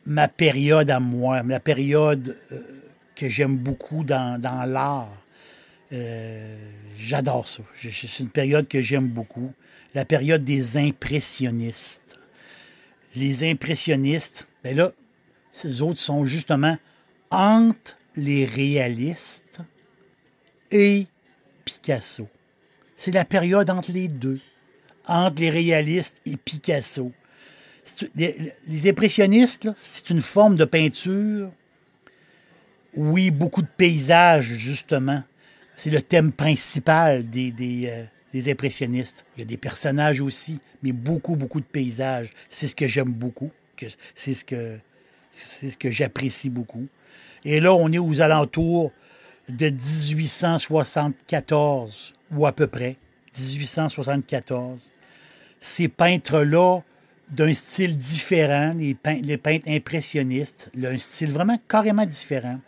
ma 0.07 0.29
période 0.29 0.89
à 0.89 0.99
moi, 0.99 1.43
la 1.43 1.61
période 1.61 2.39
euh, 2.53 2.63
que 3.15 3.29
j'aime 3.29 3.59
beaucoup 3.59 4.03
dans, 4.03 4.41
l'art. 4.67 5.13
Euh, 5.93 6.57
J'adore 6.97 7.47
ça. 7.47 7.63
C'est 7.77 8.21
une 8.21 8.31
période 8.31 8.67
que 8.67 8.81
j'aime 8.81 9.09
beaucoup. 9.09 9.53
La 9.95 10.07
période 10.07 10.43
des 10.43 10.79
impressionnistes. 10.79 12.19
Les 13.15 13.45
impressionnistes, 13.51 14.49
ben 14.65 14.75
là, 14.75 14.93
ces 15.53 15.83
autres 15.83 16.01
sont 16.01 16.25
justement 16.25 16.79
entre 17.31 17.99
les 18.17 18.47
réalistes 18.47 19.61
et 20.71 21.07
Picasso. 21.67 22.27
C'est 23.01 23.13
la 23.13 23.25
période 23.25 23.71
entre 23.71 23.93
les 23.93 24.09
deux, 24.09 24.41
entre 25.07 25.41
les 25.41 25.49
réalistes 25.49 26.21
et 26.27 26.37
Picasso. 26.37 27.13
Les, 28.15 28.53
impressionnistes, 28.91 29.71
c'est 29.75 30.11
une 30.11 30.21
forme 30.21 30.57
de 30.57 30.67
peinture, 30.67 31.51
oui, 32.95 33.31
beaucoup 33.31 33.63
de 33.63 33.69
paysages, 33.75 34.45
justement. 34.45 35.23
C'est 35.77 35.89
le 35.89 36.03
thème 36.03 36.31
principal 36.31 37.25
euh, 37.35 38.05
des 38.35 38.51
impressionnistes. 38.51 39.25
Il 39.35 39.41
y 39.41 39.45
a 39.45 39.47
des 39.47 39.57
personnages 39.57 40.21
aussi, 40.21 40.61
mais 40.83 40.93
beaucoup, 40.93 41.37
beaucoup 41.37 41.61
de 41.61 41.65
paysages. 41.65 42.35
C'est 42.51 42.67
ce 42.67 42.77
que 42.77 42.87
j'aime 42.87 43.13
beaucoup. 43.13 43.51
C'est 44.15 44.35
ce 44.35 44.45
que, 44.45 44.77
c'est 45.31 45.71
ce 45.71 45.79
que 45.79 45.89
j'apprécie 45.89 46.51
beaucoup. 46.51 46.87
Et 47.47 47.61
là, 47.61 47.73
on 47.73 47.91
est 47.91 47.97
aux 47.97 48.21
alentours 48.21 48.93
de 49.49 49.71
1874, 49.71 52.13
ou 52.35 52.47
à 52.47 52.53
peu 52.53 52.67
près, 52.67 52.97
1874. 53.39 54.93
Ces 55.61 55.89
peintres-là, 55.89 56.81
d'un 57.31 57.53
style 57.53 57.97
différent, 57.97 58.75
les, 58.77 58.95
pein- 58.95 59.21
les 59.23 59.37
peintres 59.37 59.69
impressionnistes, 59.69 60.71
là, 60.75 60.91
un 60.91 60.99
style 60.99 61.31
vraiment 61.33 61.59
carrément 61.69 62.07
différent, 62.07 62.59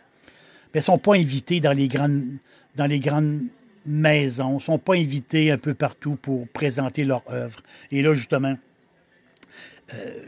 ne 0.73 0.81
sont 0.81 0.97
pas 0.97 1.15
invités 1.15 1.59
dans 1.59 1.73
les 1.73 1.87
grandes, 1.87 2.23
dans 2.75 2.85
les 2.85 2.99
grandes 2.99 3.41
maisons, 3.85 4.55
ne 4.55 4.59
sont 4.59 4.79
pas 4.79 4.95
invités 4.95 5.51
un 5.51 5.57
peu 5.57 5.73
partout 5.73 6.15
pour 6.15 6.47
présenter 6.47 7.03
leur 7.03 7.23
œuvre. 7.29 7.59
Et 7.91 8.01
là, 8.01 8.13
justement, 8.13 8.55
euh, 9.93 10.21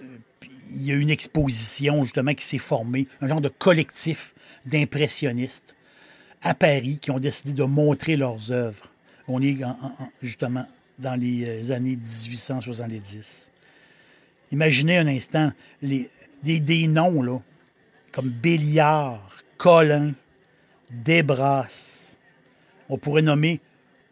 il 0.72 0.84
y 0.84 0.92
a 0.92 0.96
une 0.96 1.10
exposition 1.10 2.04
justement 2.04 2.34
qui 2.34 2.46
s'est 2.46 2.58
formée, 2.58 3.08
un 3.22 3.28
genre 3.28 3.42
de 3.42 3.50
collectif 3.50 4.34
d'impressionnistes 4.66 5.76
à 6.42 6.54
Paris 6.54 7.00
qui 7.00 7.12
ont 7.12 7.20
décidé 7.20 7.54
de 7.54 7.64
montrer 7.64 8.18
leurs 8.18 8.52
œuvres. 8.52 8.92
On 9.28 9.42
est 9.42 9.64
en- 9.64 9.72
en- 9.82 10.04
en- 10.04 10.10
justement 10.22 10.66
dans 11.00 11.20
les 11.20 11.70
euh, 11.70 11.74
années 11.74 11.96
1870. 11.98 13.52
Imaginez 14.52 14.98
un 14.98 15.08
instant 15.08 15.52
les, 15.82 16.10
des, 16.44 16.88
noms 16.88 17.22
là, 17.24 17.40
comme 18.12 18.30
Béliard, 18.30 19.42
Collin, 19.58 20.14
Desbrasses. 20.92 22.20
On 22.88 22.98
pourrait 22.98 23.24
nommer 23.24 23.60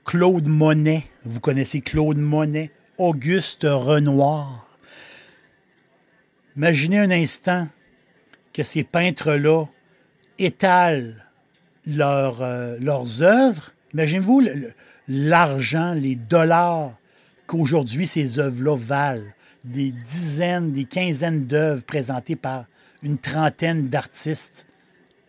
Claude 0.05 0.47
Monet. 0.47 1.03
Vous 1.23 1.39
connaissez 1.39 1.81
Claude 1.81 2.17
Monet, 2.17 2.71
Auguste 2.97 3.63
Renoir. 3.69 4.67
Imaginez 6.57 6.99
un 6.99 7.11
instant 7.11 7.67
que 8.51 8.63
ces 8.63 8.83
peintres-là 8.83 9.65
étalent 10.39 11.13
euh, 11.87 12.77
leurs 12.79 13.21
œuvres. 13.21 13.71
Imaginez-vous 13.93 14.41
l'argent, 15.07 15.93
les 15.93 16.15
dollars 16.15 16.93
qu'aujourd'hui 17.47 18.07
ces 18.07 18.39
œuvres-là 18.39 18.77
valent. 18.77 19.31
Des 19.63 19.91
dizaines, 19.91 20.73
des 20.73 20.83
quinzaines 20.83 21.45
d'œuvres 21.45 21.83
présentées 21.83 22.35
par 22.35 22.65
une 23.01 23.17
trentaine 23.17 23.87
d'artistes 23.87 24.65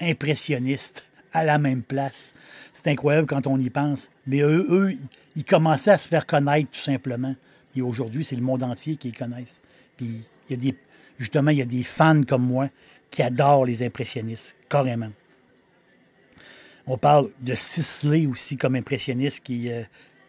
impressionnistes 0.00 1.10
à 1.32 1.44
la 1.44 1.58
même 1.58 1.82
place. 1.82 2.34
C'est 2.72 2.88
incroyable 2.88 3.26
quand 3.26 3.46
on 3.46 3.58
y 3.58 3.70
pense. 3.70 4.10
Mais 4.26 4.40
eux, 4.40 4.66
eux, 4.70 4.94
ils 5.36 5.44
commençaient 5.44 5.92
à 5.92 5.96
se 5.96 6.08
faire 6.08 6.26
connaître 6.26 6.70
tout 6.70 6.80
simplement. 6.80 7.34
Et 7.76 7.82
aujourd'hui, 7.82 8.24
c'est 8.24 8.36
le 8.36 8.42
monde 8.42 8.62
entier 8.62 8.96
qui 8.96 9.08
les 9.08 9.16
connaissent. 9.16 9.62
Puis 9.96 10.24
il 10.48 10.50
y 10.50 10.54
a 10.54 10.56
des, 10.56 10.76
justement, 11.18 11.50
il 11.50 11.58
y 11.58 11.62
a 11.62 11.66
des 11.66 11.82
fans 11.82 12.22
comme 12.22 12.44
moi 12.44 12.68
qui 13.10 13.22
adorent 13.22 13.64
les 13.64 13.84
impressionnistes, 13.84 14.56
carrément. 14.68 15.10
On 16.86 16.98
parle 16.98 17.30
de 17.40 17.54
Sisley 17.54 18.26
aussi 18.26 18.56
comme 18.56 18.74
impressionniste 18.74 19.42
qui, 19.42 19.72
euh, 19.72 19.82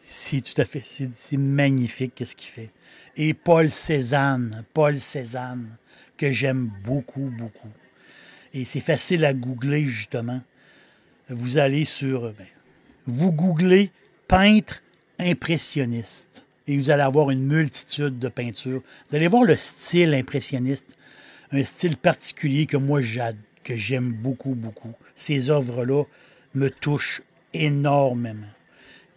c'est 0.06 0.42
tout 0.42 0.60
à 0.62 0.66
fait, 0.66 0.82
c'est 0.82 1.38
magnifique 1.38 2.14
qu'est-ce 2.16 2.36
qu'il 2.36 2.52
fait. 2.52 2.70
Et 3.18 3.34
Paul 3.34 3.70
Cézanne, 3.70 4.64
Paul 4.74 5.00
Cézanne, 5.00 5.78
que 6.18 6.32
j'aime 6.32 6.72
beaucoup, 6.84 7.32
beaucoup. 7.38 7.72
Et 8.54 8.64
c'est 8.66 8.80
facile 8.80 9.26
à 9.26 9.34
googler, 9.34 9.86
justement. 9.86 10.42
Vous 11.30 11.58
allez 11.58 11.86
sur, 11.86 12.34
ben, 12.34 12.48
vous 13.06 13.32
googlez 13.32 13.92
peintre 14.28 14.82
impressionniste 15.20 16.46
et 16.68 16.78
vous 16.78 16.90
allez 16.90 17.04
avoir 17.04 17.32
une 17.32 17.46
multitude 17.46 18.18
de 18.18 18.28
peintures. 18.28 18.82
Vous 19.10 19.16
allez 19.16 19.28
voir 19.28 19.44
le 19.44 19.56
style 19.56 20.14
impressionniste, 20.14 20.96
un 21.52 21.64
style 21.64 21.98
particulier 21.98 22.66
que 22.66 22.78
moi 22.78 23.02
que 23.64 23.76
j'aime 23.76 24.12
beaucoup, 24.12 24.56
beaucoup. 24.56 24.94
Ces 25.16 25.50
œuvres-là 25.50 26.04
me 26.56 26.70
touchent 26.70 27.22
énormément. 27.54 28.48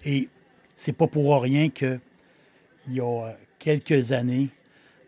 Et 0.05 0.29
c'est 0.77 0.93
pas 0.93 1.07
pour 1.07 1.41
rien 1.43 1.71
que 1.71 1.99
il 2.87 2.95
y 2.95 3.01
a 3.01 3.37
quelques 3.59 4.13
années, 4.13 4.49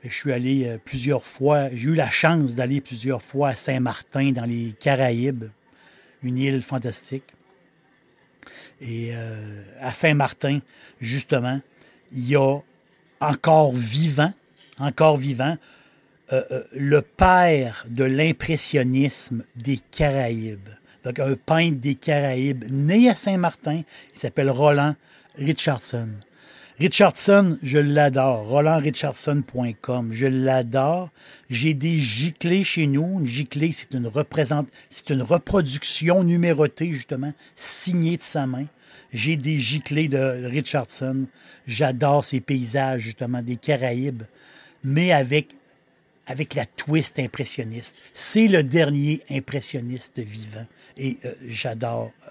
je 0.04 0.14
suis 0.14 0.32
allé 0.32 0.66
euh, 0.66 0.78
plusieurs 0.82 1.24
fois, 1.24 1.68
j'ai 1.72 1.90
eu 1.90 1.94
la 1.94 2.10
chance 2.10 2.54
d'aller 2.54 2.80
plusieurs 2.80 3.22
fois 3.22 3.48
à 3.48 3.54
Saint-Martin 3.54 4.32
dans 4.32 4.44
les 4.44 4.74
Caraïbes, 4.78 5.46
une 6.22 6.38
île 6.38 6.62
fantastique. 6.62 7.24
Et 8.80 9.10
euh, 9.12 9.62
à 9.78 9.92
Saint-Martin, 9.92 10.60
justement, 11.00 11.60
il 12.12 12.28
y 12.28 12.36
a 12.36 12.58
encore 13.20 13.72
vivant, 13.72 14.32
encore 14.78 15.16
vivant, 15.16 15.56
euh, 16.32 16.62
le 16.72 17.02
père 17.02 17.84
de 17.88 18.04
l'impressionnisme 18.04 19.44
des 19.56 19.78
Caraïbes. 19.78 20.68
Donc, 21.04 21.18
un 21.18 21.34
peintre 21.34 21.78
des 21.78 21.94
Caraïbes, 21.94 22.64
né 22.70 23.08
à 23.08 23.14
Saint-Martin, 23.14 23.82
il 24.14 24.18
s'appelle 24.18 24.50
Roland 24.50 24.94
Richardson. 25.36 26.08
Richardson, 26.80 27.58
je 27.62 27.76
l'adore. 27.76 28.48
RolandRichardson.com, 28.48 30.10
je 30.12 30.26
l'adore. 30.26 31.10
J'ai 31.50 31.74
des 31.74 31.98
giclées 31.98 32.64
chez 32.64 32.86
nous. 32.86 33.20
Une 33.20 33.26
giclée, 33.26 33.70
c'est 33.70 33.92
une, 33.92 34.06
représente... 34.06 34.66
c'est 34.88 35.10
une 35.10 35.20
reproduction 35.20 36.24
numérotée, 36.24 36.90
justement, 36.90 37.34
signée 37.54 38.16
de 38.16 38.22
sa 38.22 38.46
main. 38.46 38.64
J'ai 39.12 39.36
des 39.36 39.58
giclées 39.58 40.08
de 40.08 40.46
Richardson. 40.46 41.26
J'adore 41.66 42.24
ces 42.24 42.40
paysages, 42.40 43.02
justement, 43.02 43.42
des 43.42 43.56
Caraïbes, 43.56 44.22
mais 44.82 45.12
avec, 45.12 45.48
avec 46.30 46.54
la 46.54 46.64
twist 46.64 47.18
impressionniste. 47.18 47.96
C'est 48.14 48.46
le 48.46 48.62
dernier 48.62 49.20
impressionniste 49.30 50.20
vivant. 50.20 50.64
Et 50.96 51.18
euh, 51.24 51.32
j'adore 51.48 52.12
euh, 52.24 52.30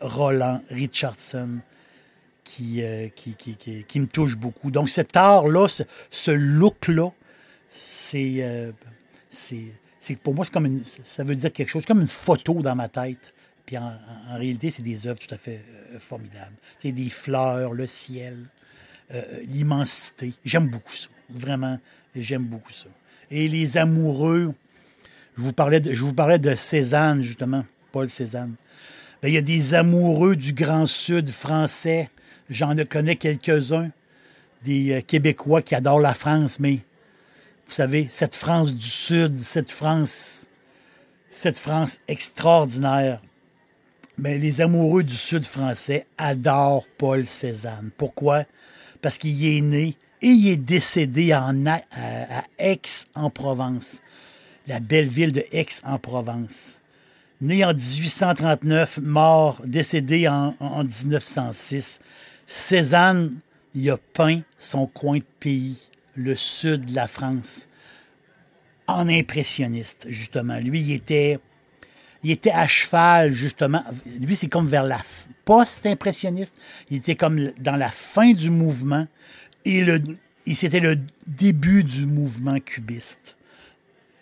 Roland 0.00 0.62
Richardson. 0.70 1.58
Euh, 2.60 3.08
qui, 3.14 3.36
qui, 3.36 3.54
qui, 3.84 4.00
me 4.00 4.08
touche 4.08 4.36
beaucoup. 4.36 4.72
Donc, 4.72 4.90
cet 4.90 5.16
art-là, 5.16 5.68
ce, 6.10 6.30
look-là, 6.32 7.10
c'est, 7.68 8.72
c'est, 9.30 10.16
pour 10.16 10.34
moi, 10.34 10.44
comme 10.52 10.82
ça 10.82 11.22
veut 11.22 11.36
dire 11.36 11.52
quelque 11.52 11.68
chose, 11.68 11.86
comme 11.86 12.00
une 12.00 12.08
photo 12.08 12.54
dans 12.54 12.74
ma 12.74 12.88
tête. 12.88 13.32
Puis 13.64 13.78
en, 13.78 13.92
réalité, 14.30 14.70
c'est 14.70 14.82
des 14.82 15.06
œuvres 15.06 15.20
tout 15.20 15.32
à 15.32 15.38
fait 15.38 15.64
formidables. 16.00 16.56
C'est 16.76 16.90
des 16.90 17.08
fleurs, 17.08 17.72
le 17.72 17.86
ciel, 17.86 18.36
l'immensité. 19.46 20.34
J'aime 20.44 20.66
beaucoup 20.66 20.94
ça. 20.94 21.08
Vraiment, 21.28 21.78
j'aime 22.16 22.46
beaucoup 22.46 22.72
ça. 22.72 22.88
Et 23.30 23.48
les 23.48 23.76
amoureux, 23.76 24.54
je 25.36 25.42
vous 25.42 25.52
parlais 25.52 25.80
de, 25.80 25.92
je 25.92 26.04
vous 26.04 26.14
Cézanne, 26.56 27.22
justement, 27.22 27.64
Paul 27.92 28.08
Cézanne. 28.08 28.54
Ben, 29.22 29.28
il 29.28 29.34
y 29.34 29.38
a 29.38 29.42
des 29.42 29.74
amoureux 29.74 30.34
du 30.34 30.52
Grand 30.52 30.86
Sud 30.86 31.30
français. 31.30 32.10
J'en 32.48 32.74
connais 32.84 33.16
quelques-uns, 33.16 33.90
des 34.64 34.92
euh, 34.92 35.00
Québécois 35.00 35.62
qui 35.62 35.74
adorent 35.74 36.00
la 36.00 36.14
France, 36.14 36.58
mais 36.58 36.80
vous 37.66 37.74
savez, 37.74 38.08
cette 38.10 38.34
France 38.34 38.74
du 38.74 38.88
Sud, 38.88 39.38
cette 39.38 39.70
France, 39.70 40.48
cette 41.28 41.58
France 41.58 42.00
extraordinaire, 42.08 43.22
mais 44.18 44.34
ben, 44.34 44.40
les 44.42 44.60
amoureux 44.60 45.04
du 45.04 45.14
Sud 45.14 45.44
français 45.44 46.06
adorent 46.18 46.86
Paul 46.98 47.24
Cézanne. 47.24 47.90
Pourquoi? 47.96 48.44
Parce 49.00 49.18
qu'il 49.18 49.46
est 49.46 49.60
né 49.60 49.96
et 50.22 50.28
il 50.28 50.48
est 50.48 50.56
décédé 50.56 51.32
à, 51.32 51.52
Aix, 52.58 52.80
en 53.14 53.30
Provence, 53.30 54.02
la 54.66 54.80
belle 54.80 55.08
ville 55.08 55.32
de 55.32 55.44
Aix, 55.52 55.66
en 55.84 55.98
Provence. 55.98 56.80
Né 57.40 57.64
en 57.64 57.72
1839, 57.72 58.98
mort, 59.02 59.62
décédé 59.64 60.28
en, 60.28 60.54
1906. 60.60 62.00
Cézanne, 62.46 63.36
il 63.74 63.88
a 63.90 63.96
peint 63.96 64.42
son 64.58 64.86
coin 64.86 65.18
de 65.18 65.24
pays, 65.38 65.78
le 66.16 66.34
sud 66.34 66.86
de 66.86 66.94
la 66.94 67.08
France, 67.08 67.66
en 68.86 69.08
impressionniste, 69.08 70.06
justement. 70.10 70.58
Lui, 70.58 70.92
était, 70.92 71.38
il 72.22 72.30
était 72.30 72.50
à 72.50 72.66
cheval, 72.66 73.32
justement. 73.32 73.82
Lui, 74.20 74.36
c'est 74.36 74.48
comme 74.48 74.66
vers 74.66 74.84
la 74.84 74.98
post-impressionniste. 75.46 76.54
Il 76.90 76.98
était 76.98 77.14
comme 77.14 77.52
dans 77.58 77.76
la 77.76 77.88
fin 77.88 78.32
du 78.32 78.50
mouvement. 78.50 79.06
Et, 79.64 79.84
le, 79.84 80.00
c'était 80.54 80.80
le 80.80 80.98
début 81.26 81.84
du 81.84 82.06
mouvement 82.06 82.58
cubiste. 82.60 83.36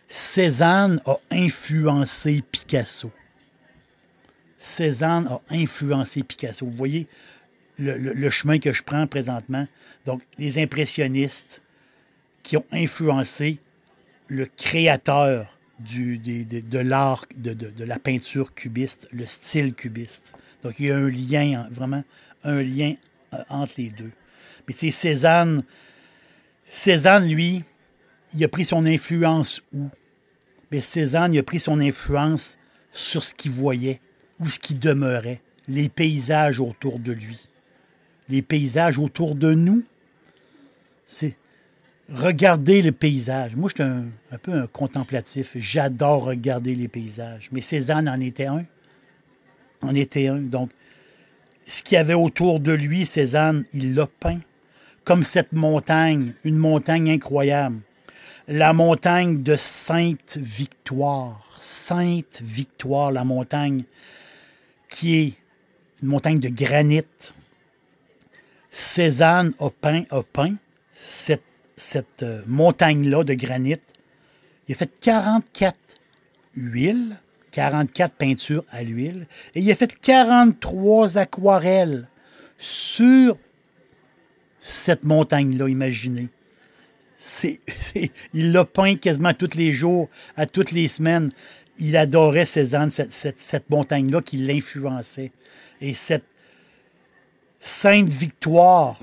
Cézanne 0.06 1.00
a 1.06 1.16
influencé 1.30 2.42
Picasso. 2.50 3.10
Cézanne 4.56 5.26
a 5.28 5.40
influencé 5.50 6.22
Picasso. 6.22 6.66
Vous 6.66 6.72
voyez 6.72 7.06
le, 7.78 8.30
chemin 8.30 8.58
que 8.58 8.72
je 8.72 8.82
prends 8.82 9.06
présentement? 9.06 9.66
Donc, 10.06 10.22
les 10.38 10.60
impressionnistes 10.60 11.62
qui 12.42 12.56
ont 12.56 12.64
influencé 12.72 13.58
le 14.28 14.46
créateur 14.46 15.58
du, 15.78 16.18
de, 16.18 16.78
l'art, 16.78 17.24
de, 17.36 17.52
de, 17.52 17.84
la 17.84 17.98
peinture 17.98 18.54
cubiste, 18.54 19.08
le 19.12 19.26
style 19.26 19.74
cubiste. 19.74 20.34
Donc, 20.62 20.80
il 20.80 20.86
y 20.86 20.90
a 20.90 20.96
un 20.96 21.08
lien, 21.08 21.68
vraiment 21.70 22.02
un 22.44 22.62
lien 22.62 22.94
euh, 23.34 23.38
entre 23.48 23.74
les 23.78 23.90
deux. 23.90 24.10
Mais 24.68 24.74
c'est 24.74 24.90
Cézanne, 24.90 25.64
Cézanne, 26.66 27.26
lui, 27.26 27.64
il 28.34 28.44
a 28.44 28.48
pris 28.48 28.66
son 28.66 28.84
influence 28.84 29.62
où? 29.72 29.88
Mais 30.70 30.80
Cézanne, 30.80 31.32
il 31.32 31.38
a 31.38 31.42
pris 31.42 31.60
son 31.60 31.80
influence 31.80 32.58
sur 32.92 33.24
ce 33.24 33.34
qu'il 33.34 33.52
voyait, 33.52 34.00
ou 34.38 34.46
ce 34.46 34.58
qui 34.58 34.74
demeurait, 34.74 35.40
les 35.66 35.88
paysages 35.88 36.60
autour 36.60 36.98
de 36.98 37.12
lui. 37.12 37.48
Les 38.28 38.42
paysages 38.42 38.98
autour 38.98 39.34
de 39.34 39.54
nous, 39.54 39.82
c'est 41.06 41.36
regarder 42.12 42.82
le 42.82 42.92
paysage. 42.92 43.56
Moi, 43.56 43.70
je 43.70 43.82
suis 43.82 43.90
un, 43.90 44.04
un, 44.30 44.38
peu 44.38 44.52
un 44.52 44.66
contemplatif. 44.66 45.56
J'adore 45.56 46.24
regarder 46.24 46.74
les 46.74 46.88
paysages. 46.88 47.48
Mais 47.52 47.62
Cézanne 47.62 48.08
en 48.08 48.20
était 48.20 48.46
un. 48.46 48.64
En 49.80 49.94
était 49.94 50.28
un. 50.28 50.36
Donc, 50.36 50.70
ce 51.66 51.82
qu'il 51.82 51.94
y 51.94 51.98
avait 51.98 52.14
autour 52.14 52.60
de 52.60 52.72
lui, 52.72 53.06
Cézanne, 53.06 53.64
il 53.72 53.94
l'a 53.94 54.06
peint. 54.06 54.40
Comme 55.08 55.22
cette 55.22 55.52
montagne, 55.54 56.34
une 56.44 56.58
montagne 56.58 57.10
incroyable 57.10 57.80
la 58.46 58.74
montagne 58.74 59.42
de 59.42 59.56
Sainte-Victoire. 59.56 61.48
Sainte-Victoire, 61.56 63.10
la 63.10 63.24
montagne 63.24 63.84
qui 64.90 65.16
est 65.16 65.32
une 66.02 66.08
montagne 66.08 66.38
de 66.38 66.50
granit. 66.50 67.06
Cézanne 68.68 69.54
a 69.58 69.70
peint, 69.70 70.04
a 70.10 70.22
peint 70.22 70.56
cette, 70.92 71.40
cette 71.78 72.22
euh, 72.22 72.42
montagne-là 72.46 73.24
de 73.24 73.32
granit. 73.32 73.80
Il 74.68 74.74
a 74.74 74.76
fait 74.76 74.92
44 75.00 75.74
huiles, 76.54 77.18
44 77.52 78.12
peintures 78.12 78.64
à 78.70 78.82
l'huile, 78.82 79.26
et 79.54 79.60
il 79.60 79.72
a 79.72 79.74
fait 79.74 79.90
43 79.90 81.16
aquarelles 81.16 82.08
sur 82.58 83.38
cette 84.60 85.04
montagne-là, 85.04 85.68
imaginez. 85.68 86.28
Il 88.32 88.52
l'a 88.52 88.64
peint 88.64 88.96
quasiment 88.96 89.34
tous 89.34 89.56
les 89.56 89.72
jours, 89.72 90.08
à 90.36 90.46
toutes 90.46 90.70
les 90.70 90.88
semaines. 90.88 91.32
Il 91.78 91.96
adorait 91.96 92.44
Cézanne, 92.44 92.90
cette, 92.90 93.12
cette- 93.12 93.40
cette 93.40 93.70
montagne-là 93.70 94.20
qui 94.22 94.36
l'influençait. 94.38 95.32
Et 95.80 95.94
cette 95.94 96.24
Sainte 97.60 98.12
Victoire, 98.12 99.02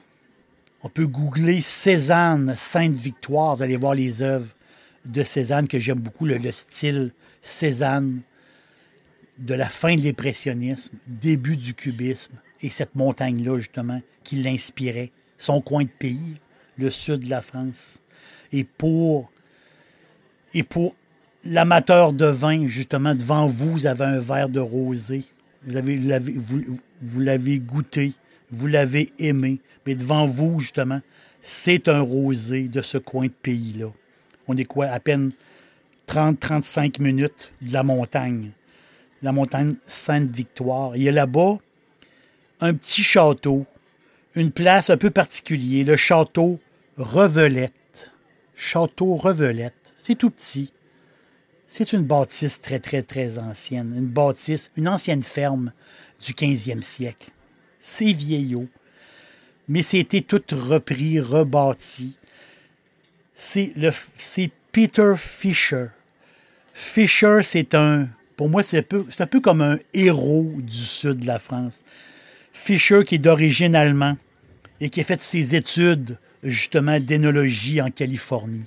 on 0.83 0.89
peut 0.89 1.07
googler 1.07 1.61
Cézanne, 1.61 2.53
Sainte 2.55 2.95
Victoire, 2.95 3.57
vous 3.57 3.63
allez 3.63 3.75
voir 3.77 3.95
les 3.95 4.21
œuvres 4.21 4.47
de 5.05 5.23
Cézanne 5.23 5.67
que 5.67 5.79
j'aime 5.79 5.99
beaucoup, 5.99 6.25
le, 6.25 6.37
le 6.37 6.51
style 6.51 7.11
Cézanne 7.41 8.21
de 9.37 9.53
la 9.53 9.67
fin 9.67 9.95
de 9.95 10.01
l'impressionnisme, 10.01 10.95
début 11.07 11.57
du 11.57 11.73
cubisme, 11.73 12.35
et 12.61 12.69
cette 12.69 12.95
montagne-là, 12.95 13.57
justement, 13.57 14.01
qui 14.23 14.37
l'inspirait, 14.37 15.11
son 15.37 15.61
coin 15.61 15.83
de 15.83 15.89
pays, 15.89 16.35
le 16.77 16.89
sud 16.89 17.21
de 17.21 17.29
la 17.29 17.41
France. 17.41 18.01
Et 18.51 18.63
pour, 18.63 19.29
et 20.53 20.63
pour 20.63 20.95
l'amateur 21.43 22.13
de 22.13 22.25
vin, 22.25 22.67
justement, 22.67 23.15
devant 23.15 23.47
vous, 23.47 23.71
vous 23.71 23.85
avez 23.85 24.05
un 24.05 24.19
verre 24.19 24.49
de 24.49 24.59
rosé. 24.59 25.23
Vous 25.67 25.75
avez, 25.77 25.97
l'avez- 25.97 26.33
vous, 26.33 26.61
vous 27.01 27.19
l'avez 27.19 27.59
goûté, 27.59 28.13
vous 28.51 28.67
l'avez 28.67 29.11
aimé, 29.19 29.59
mais 29.85 29.95
devant 29.95 30.27
vous, 30.27 30.59
justement, 30.59 31.01
c'est 31.41 31.87
un 31.89 32.01
rosé 32.01 32.67
de 32.67 32.81
ce 32.81 32.97
coin 32.97 33.25
de 33.25 33.31
pays-là. 33.31 33.87
On 34.47 34.55
est 34.57 34.65
quoi, 34.65 34.87
à 34.87 34.99
peine 34.99 35.31
30-35 36.07 37.01
minutes 37.01 37.53
de 37.61 37.73
la 37.73 37.83
montagne 37.83 38.51
la 39.21 39.31
montagne 39.31 39.75
Sainte-Victoire. 39.87 40.95
Il 40.95 41.03
y 41.03 41.09
a 41.09 41.11
là-bas 41.11 41.57
un 42.61 42.73
petit 42.75 43.01
château, 43.01 43.65
une 44.35 44.51
place 44.51 44.89
un 44.89 44.97
peu 44.97 45.09
particulière, 45.09 45.85
le 45.85 45.95
château 45.95 46.59
Revelette. 46.97 48.11
Château 48.55 49.15
Revelette. 49.15 49.93
C'est 49.97 50.15
tout 50.15 50.29
petit. 50.29 50.71
C'est 51.67 51.93
une 51.93 52.03
bâtisse 52.03 52.61
très, 52.61 52.79
très, 52.79 53.01
très 53.01 53.37
ancienne. 53.37 53.93
Une 53.97 54.07
bâtisse, 54.07 54.71
une 54.77 54.87
ancienne 54.87 55.23
ferme 55.23 55.71
du 56.21 56.33
15e 56.33 56.81
siècle. 56.81 57.31
C'est 57.79 58.13
vieillot. 58.13 58.67
Mais 59.67 59.83
c'était 59.83 60.21
tout 60.21 60.43
repris, 60.51 61.19
rebâti. 61.19 62.17
C'est 63.33 63.73
le, 63.75 63.89
c'est 64.17 64.51
Peter 64.71 65.13
Fisher. 65.17 65.87
Fisher, 66.73 67.39
c'est 67.41 67.73
un, 67.73 68.07
pour 68.37 68.49
moi, 68.49 68.63
c'est 68.63 68.79
un, 68.79 68.83
peu, 68.83 69.05
c'est 69.09 69.23
un 69.23 69.27
peu 69.27 69.39
comme 69.39 69.61
un 69.61 69.79
héros 69.93 70.51
du 70.57 70.75
sud 70.75 71.19
de 71.19 71.27
la 71.27 71.39
France. 71.39 71.83
Fisher, 72.51 73.03
qui 73.05 73.15
est 73.15 73.19
d'origine 73.19 73.75
allemande 73.75 74.17
et 74.81 74.89
qui 74.89 75.01
a 75.01 75.03
fait 75.03 75.21
ses 75.21 75.55
études, 75.55 76.17
justement, 76.43 76.99
d'énologie 76.99 77.81
en 77.81 77.89
Californie. 77.89 78.65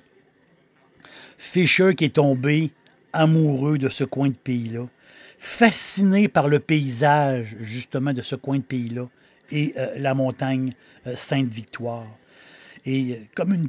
Fisher, 1.37 1.95
qui 1.95 2.07
est 2.07 2.15
tombé 2.17 2.73
amoureux 3.13 3.79
de 3.79 3.89
ce 3.89 4.05
coin 4.05 4.29
de 4.29 4.37
pays-là, 4.37 4.87
fasciné 5.39 6.29
par 6.29 6.49
le 6.49 6.59
paysage, 6.59 7.57
justement, 7.61 8.13
de 8.13 8.23
ce 8.23 8.35
coin 8.35 8.59
de 8.59 8.63
pays-là 8.63 9.09
et 9.51 9.75
euh, 9.77 9.93
la 9.97 10.15
montagne 10.15 10.75
euh, 11.07 11.15
Sainte-Victoire. 11.15 12.07
Et 12.85 13.13
euh, 13.13 13.17
comme 13.35 13.55
une 13.55 13.69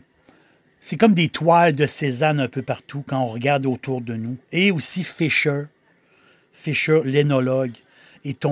c'est 0.82 0.95
comme 0.95 1.13
des 1.13 1.28
toiles 1.28 1.73
de 1.73 1.86
Cézanne 1.86 2.39
un 2.39 2.47
peu 2.47 2.62
partout 2.62 3.04
quand 3.06 3.21
on 3.21 3.25
regarde 3.25 3.65
autour 3.65 3.99
de 3.99 4.13
nous. 4.13 4.38
Et 4.54 4.71
aussi 4.71 5.04
Fischer, 5.04 5.63
Fischer, 6.54 7.02
l'énologue, 7.04 7.73
est 8.23 8.45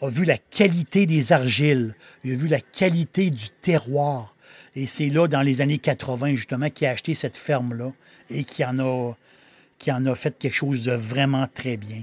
a 0.00 0.08
vu 0.08 0.24
la 0.24 0.38
qualité 0.38 1.06
des 1.06 1.32
argiles, 1.32 1.94
il 2.24 2.32
a 2.32 2.36
vu 2.36 2.48
la 2.48 2.60
qualité 2.60 3.30
du 3.30 3.48
terroir. 3.62 4.34
Et 4.74 4.86
c'est 4.86 5.08
là, 5.08 5.26
dans 5.26 5.42
les 5.42 5.60
années 5.62 5.78
80, 5.78 6.34
justement, 6.36 6.68
qu'il 6.68 6.86
a 6.86 6.90
acheté 6.90 7.14
cette 7.14 7.36
ferme-là 7.36 7.92
et 8.30 8.44
qui 8.44 8.64
en 8.64 8.78
a, 8.78 9.16
en 9.88 10.06
a 10.06 10.14
fait 10.14 10.38
quelque 10.38 10.54
chose 10.54 10.84
de 10.84 10.92
vraiment 10.92 11.46
très 11.52 11.76
bien. 11.76 12.02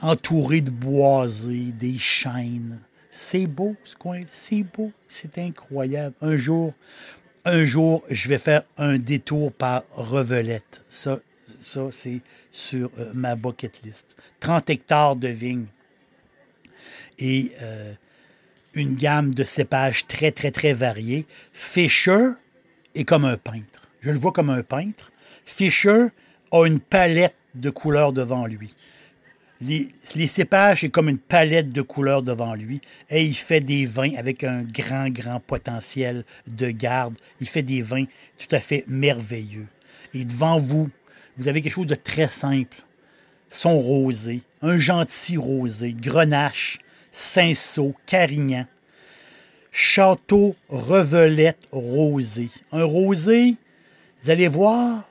Entouré 0.00 0.60
de 0.60 0.70
boisés, 0.70 1.72
des 1.78 1.98
chênes. 1.98 2.80
C'est 3.10 3.46
beau, 3.46 3.76
ce 3.84 3.94
coin, 3.94 4.22
c'est 4.30 4.62
beau, 4.62 4.90
c'est 5.08 5.38
incroyable. 5.38 6.14
Un 6.22 6.36
jour, 6.36 6.72
un 7.44 7.64
jour, 7.64 8.02
je 8.08 8.28
vais 8.28 8.38
faire 8.38 8.62
un 8.78 8.98
détour 8.98 9.52
par 9.52 9.84
Revelette. 9.92 10.82
Ça, 10.88 11.20
ça 11.58 11.88
c'est 11.90 12.20
sur 12.52 12.90
euh, 12.98 13.10
ma 13.12 13.36
bucket 13.36 13.82
list. 13.84 14.16
30 14.40 14.70
hectares 14.70 15.16
de 15.16 15.28
vignes 15.28 15.66
et 17.22 17.52
euh, 17.62 17.92
une 18.74 18.96
gamme 18.96 19.32
de 19.32 19.44
cépages 19.44 20.06
très, 20.06 20.32
très, 20.32 20.50
très 20.50 20.72
variés. 20.72 21.26
Fisher 21.52 22.30
est 22.96 23.04
comme 23.04 23.24
un 23.24 23.36
peintre. 23.36 23.88
Je 24.00 24.10
le 24.10 24.18
vois 24.18 24.32
comme 24.32 24.50
un 24.50 24.64
peintre. 24.64 25.12
Fisher 25.44 26.08
a 26.50 26.66
une 26.66 26.80
palette 26.80 27.36
de 27.54 27.70
couleurs 27.70 28.12
devant 28.12 28.46
lui. 28.46 28.74
Les, 29.60 30.26
cépages, 30.26 30.80
c'est 30.80 30.88
comme 30.88 31.08
une 31.08 31.18
palette 31.18 31.70
de 31.70 31.82
couleurs 31.82 32.24
devant 32.24 32.56
lui. 32.56 32.80
Et 33.08 33.24
il 33.24 33.36
fait 33.36 33.60
des 33.60 33.86
vins 33.86 34.16
avec 34.16 34.42
un 34.42 34.62
grand, 34.62 35.08
grand 35.08 35.38
potentiel 35.38 36.24
de 36.48 36.70
garde. 36.70 37.14
Il 37.40 37.48
fait 37.48 37.62
des 37.62 37.82
vins 37.82 38.06
tout 38.36 38.52
à 38.52 38.58
fait 38.58 38.84
merveilleux. 38.88 39.68
Et 40.14 40.24
devant 40.24 40.58
vous, 40.58 40.90
vous 41.36 41.46
avez 41.46 41.60
quelque 41.60 41.74
chose 41.74 41.86
de 41.86 41.94
très 41.94 42.26
simple. 42.26 42.78
Son 43.48 43.78
rosé, 43.78 44.40
un 44.62 44.78
gentil 44.78 45.36
rosé, 45.36 45.94
grenache, 45.94 46.80
cinceau, 47.12 47.94
carignan. 48.06 48.66
Château 49.70 50.56
Revelette 50.68 51.60
rosé. 51.70 52.50
Un 52.72 52.84
rosé, 52.84 53.54
vous 54.20 54.30
allez 54.30 54.48
voir, 54.48 55.08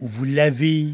vous 0.00 0.24
l'avez 0.24 0.88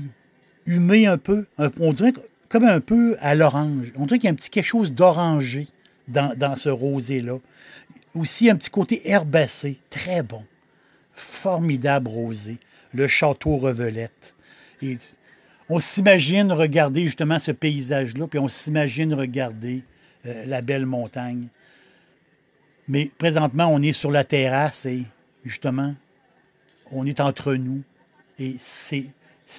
humé 0.66 1.06
un 1.06 1.18
peu. 1.18 1.46
On 1.78 1.92
dirait 1.92 2.12
comme 2.48 2.64
un 2.64 2.80
peu 2.80 3.16
à 3.20 3.34
l'orange. 3.34 3.92
On 3.96 4.06
dirait 4.06 4.18
qu'il 4.18 4.26
y 4.26 4.28
a 4.28 4.32
un 4.32 4.36
petit 4.36 4.50
quelque 4.50 4.64
chose 4.64 4.92
d'orangé 4.92 5.68
dans, 6.08 6.56
ce 6.56 6.68
rosé-là. 6.68 7.38
Aussi 8.14 8.50
un 8.50 8.56
petit 8.56 8.70
côté 8.70 9.08
herbacé. 9.08 9.78
Très 9.88 10.22
bon. 10.22 10.44
Formidable 11.12 12.08
rosé. 12.08 12.58
Le 12.92 13.06
château 13.06 13.56
Revelette. 13.56 14.34
Et 14.82 14.96
on 15.68 15.78
s'imagine 15.78 16.50
regarder 16.50 17.04
justement 17.04 17.38
ce 17.38 17.52
paysage-là, 17.52 18.26
puis 18.26 18.40
on 18.40 18.48
s'imagine 18.48 19.14
regarder 19.14 19.84
euh, 20.26 20.44
la 20.46 20.62
belle 20.62 20.86
montagne. 20.86 21.48
Mais 22.88 23.10
présentement, 23.18 23.66
on 23.66 23.80
est 23.82 23.92
sur 23.92 24.10
la 24.10 24.24
terrasse 24.24 24.86
et 24.86 25.04
justement, 25.44 25.94
on 26.90 27.06
est 27.06 27.20
entre 27.20 27.54
nous. 27.54 27.82
Et 28.38 28.56
c'est 28.58 29.06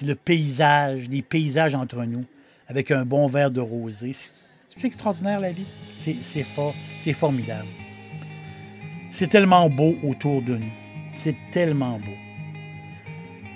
le 0.04 0.14
paysage, 0.14 1.08
les 1.08 1.22
paysages 1.22 1.74
entre 1.74 2.04
nous, 2.04 2.24
avec 2.68 2.90
un 2.90 3.04
bon 3.04 3.26
verre 3.28 3.50
de 3.50 3.60
rosé. 3.60 4.12
C'est 4.12 4.84
extraordinaire, 4.84 5.40
la 5.40 5.52
vie. 5.52 5.66
C'est 5.96 6.42
fort, 6.42 6.74
c'est 6.98 7.12
formidable. 7.12 7.68
C'est 9.10 9.28
tellement 9.28 9.68
beau 9.68 9.96
autour 10.02 10.42
de 10.42 10.56
nous. 10.56 10.72
C'est 11.14 11.36
tellement 11.52 11.98
beau. 11.98 12.16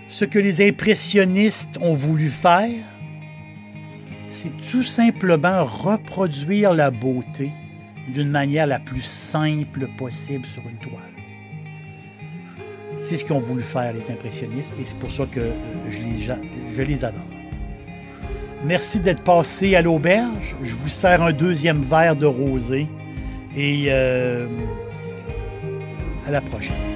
Ce 0.09 0.25
que 0.25 0.38
les 0.38 0.66
impressionnistes 0.66 1.79
ont 1.81 1.95
voulu 1.95 2.29
faire, 2.29 2.85
c'est 4.37 4.55
tout 4.70 4.83
simplement 4.83 5.64
reproduire 5.64 6.75
la 6.75 6.90
beauté 6.90 7.51
d'une 8.12 8.29
manière 8.31 8.66
la 8.66 8.79
plus 8.79 9.01
simple 9.03 9.88
possible 9.96 10.46
sur 10.46 10.62
une 10.68 10.77
toile. 10.77 11.01
C'est 12.99 13.16
ce 13.16 13.25
qu'ont 13.25 13.38
voulu 13.40 13.62
faire 13.62 13.92
les 13.94 14.11
impressionnistes 14.11 14.77
et 14.81 14.85
c'est 14.85 14.99
pour 14.99 15.11
ça 15.11 15.25
que 15.27 15.40
je 15.88 16.01
les, 16.03 16.20
ja- 16.20 16.38
je 16.75 16.83
les 16.83 17.05
adore. 17.05 17.22
Merci 18.64 19.01
d'être 19.01 19.22
passé 19.22 19.75
à 19.75 19.81
l'auberge. 19.83 20.55
Je 20.62 20.75
vous 20.77 20.88
sers 20.88 21.22
un 21.22 21.33
deuxième 21.33 21.83
verre 21.83 22.16
de 22.16 22.27
rosé 22.27 22.87
et 23.57 23.87
euh, 23.88 24.46
à 26.27 26.31
la 26.31 26.40
prochaine. 26.42 26.95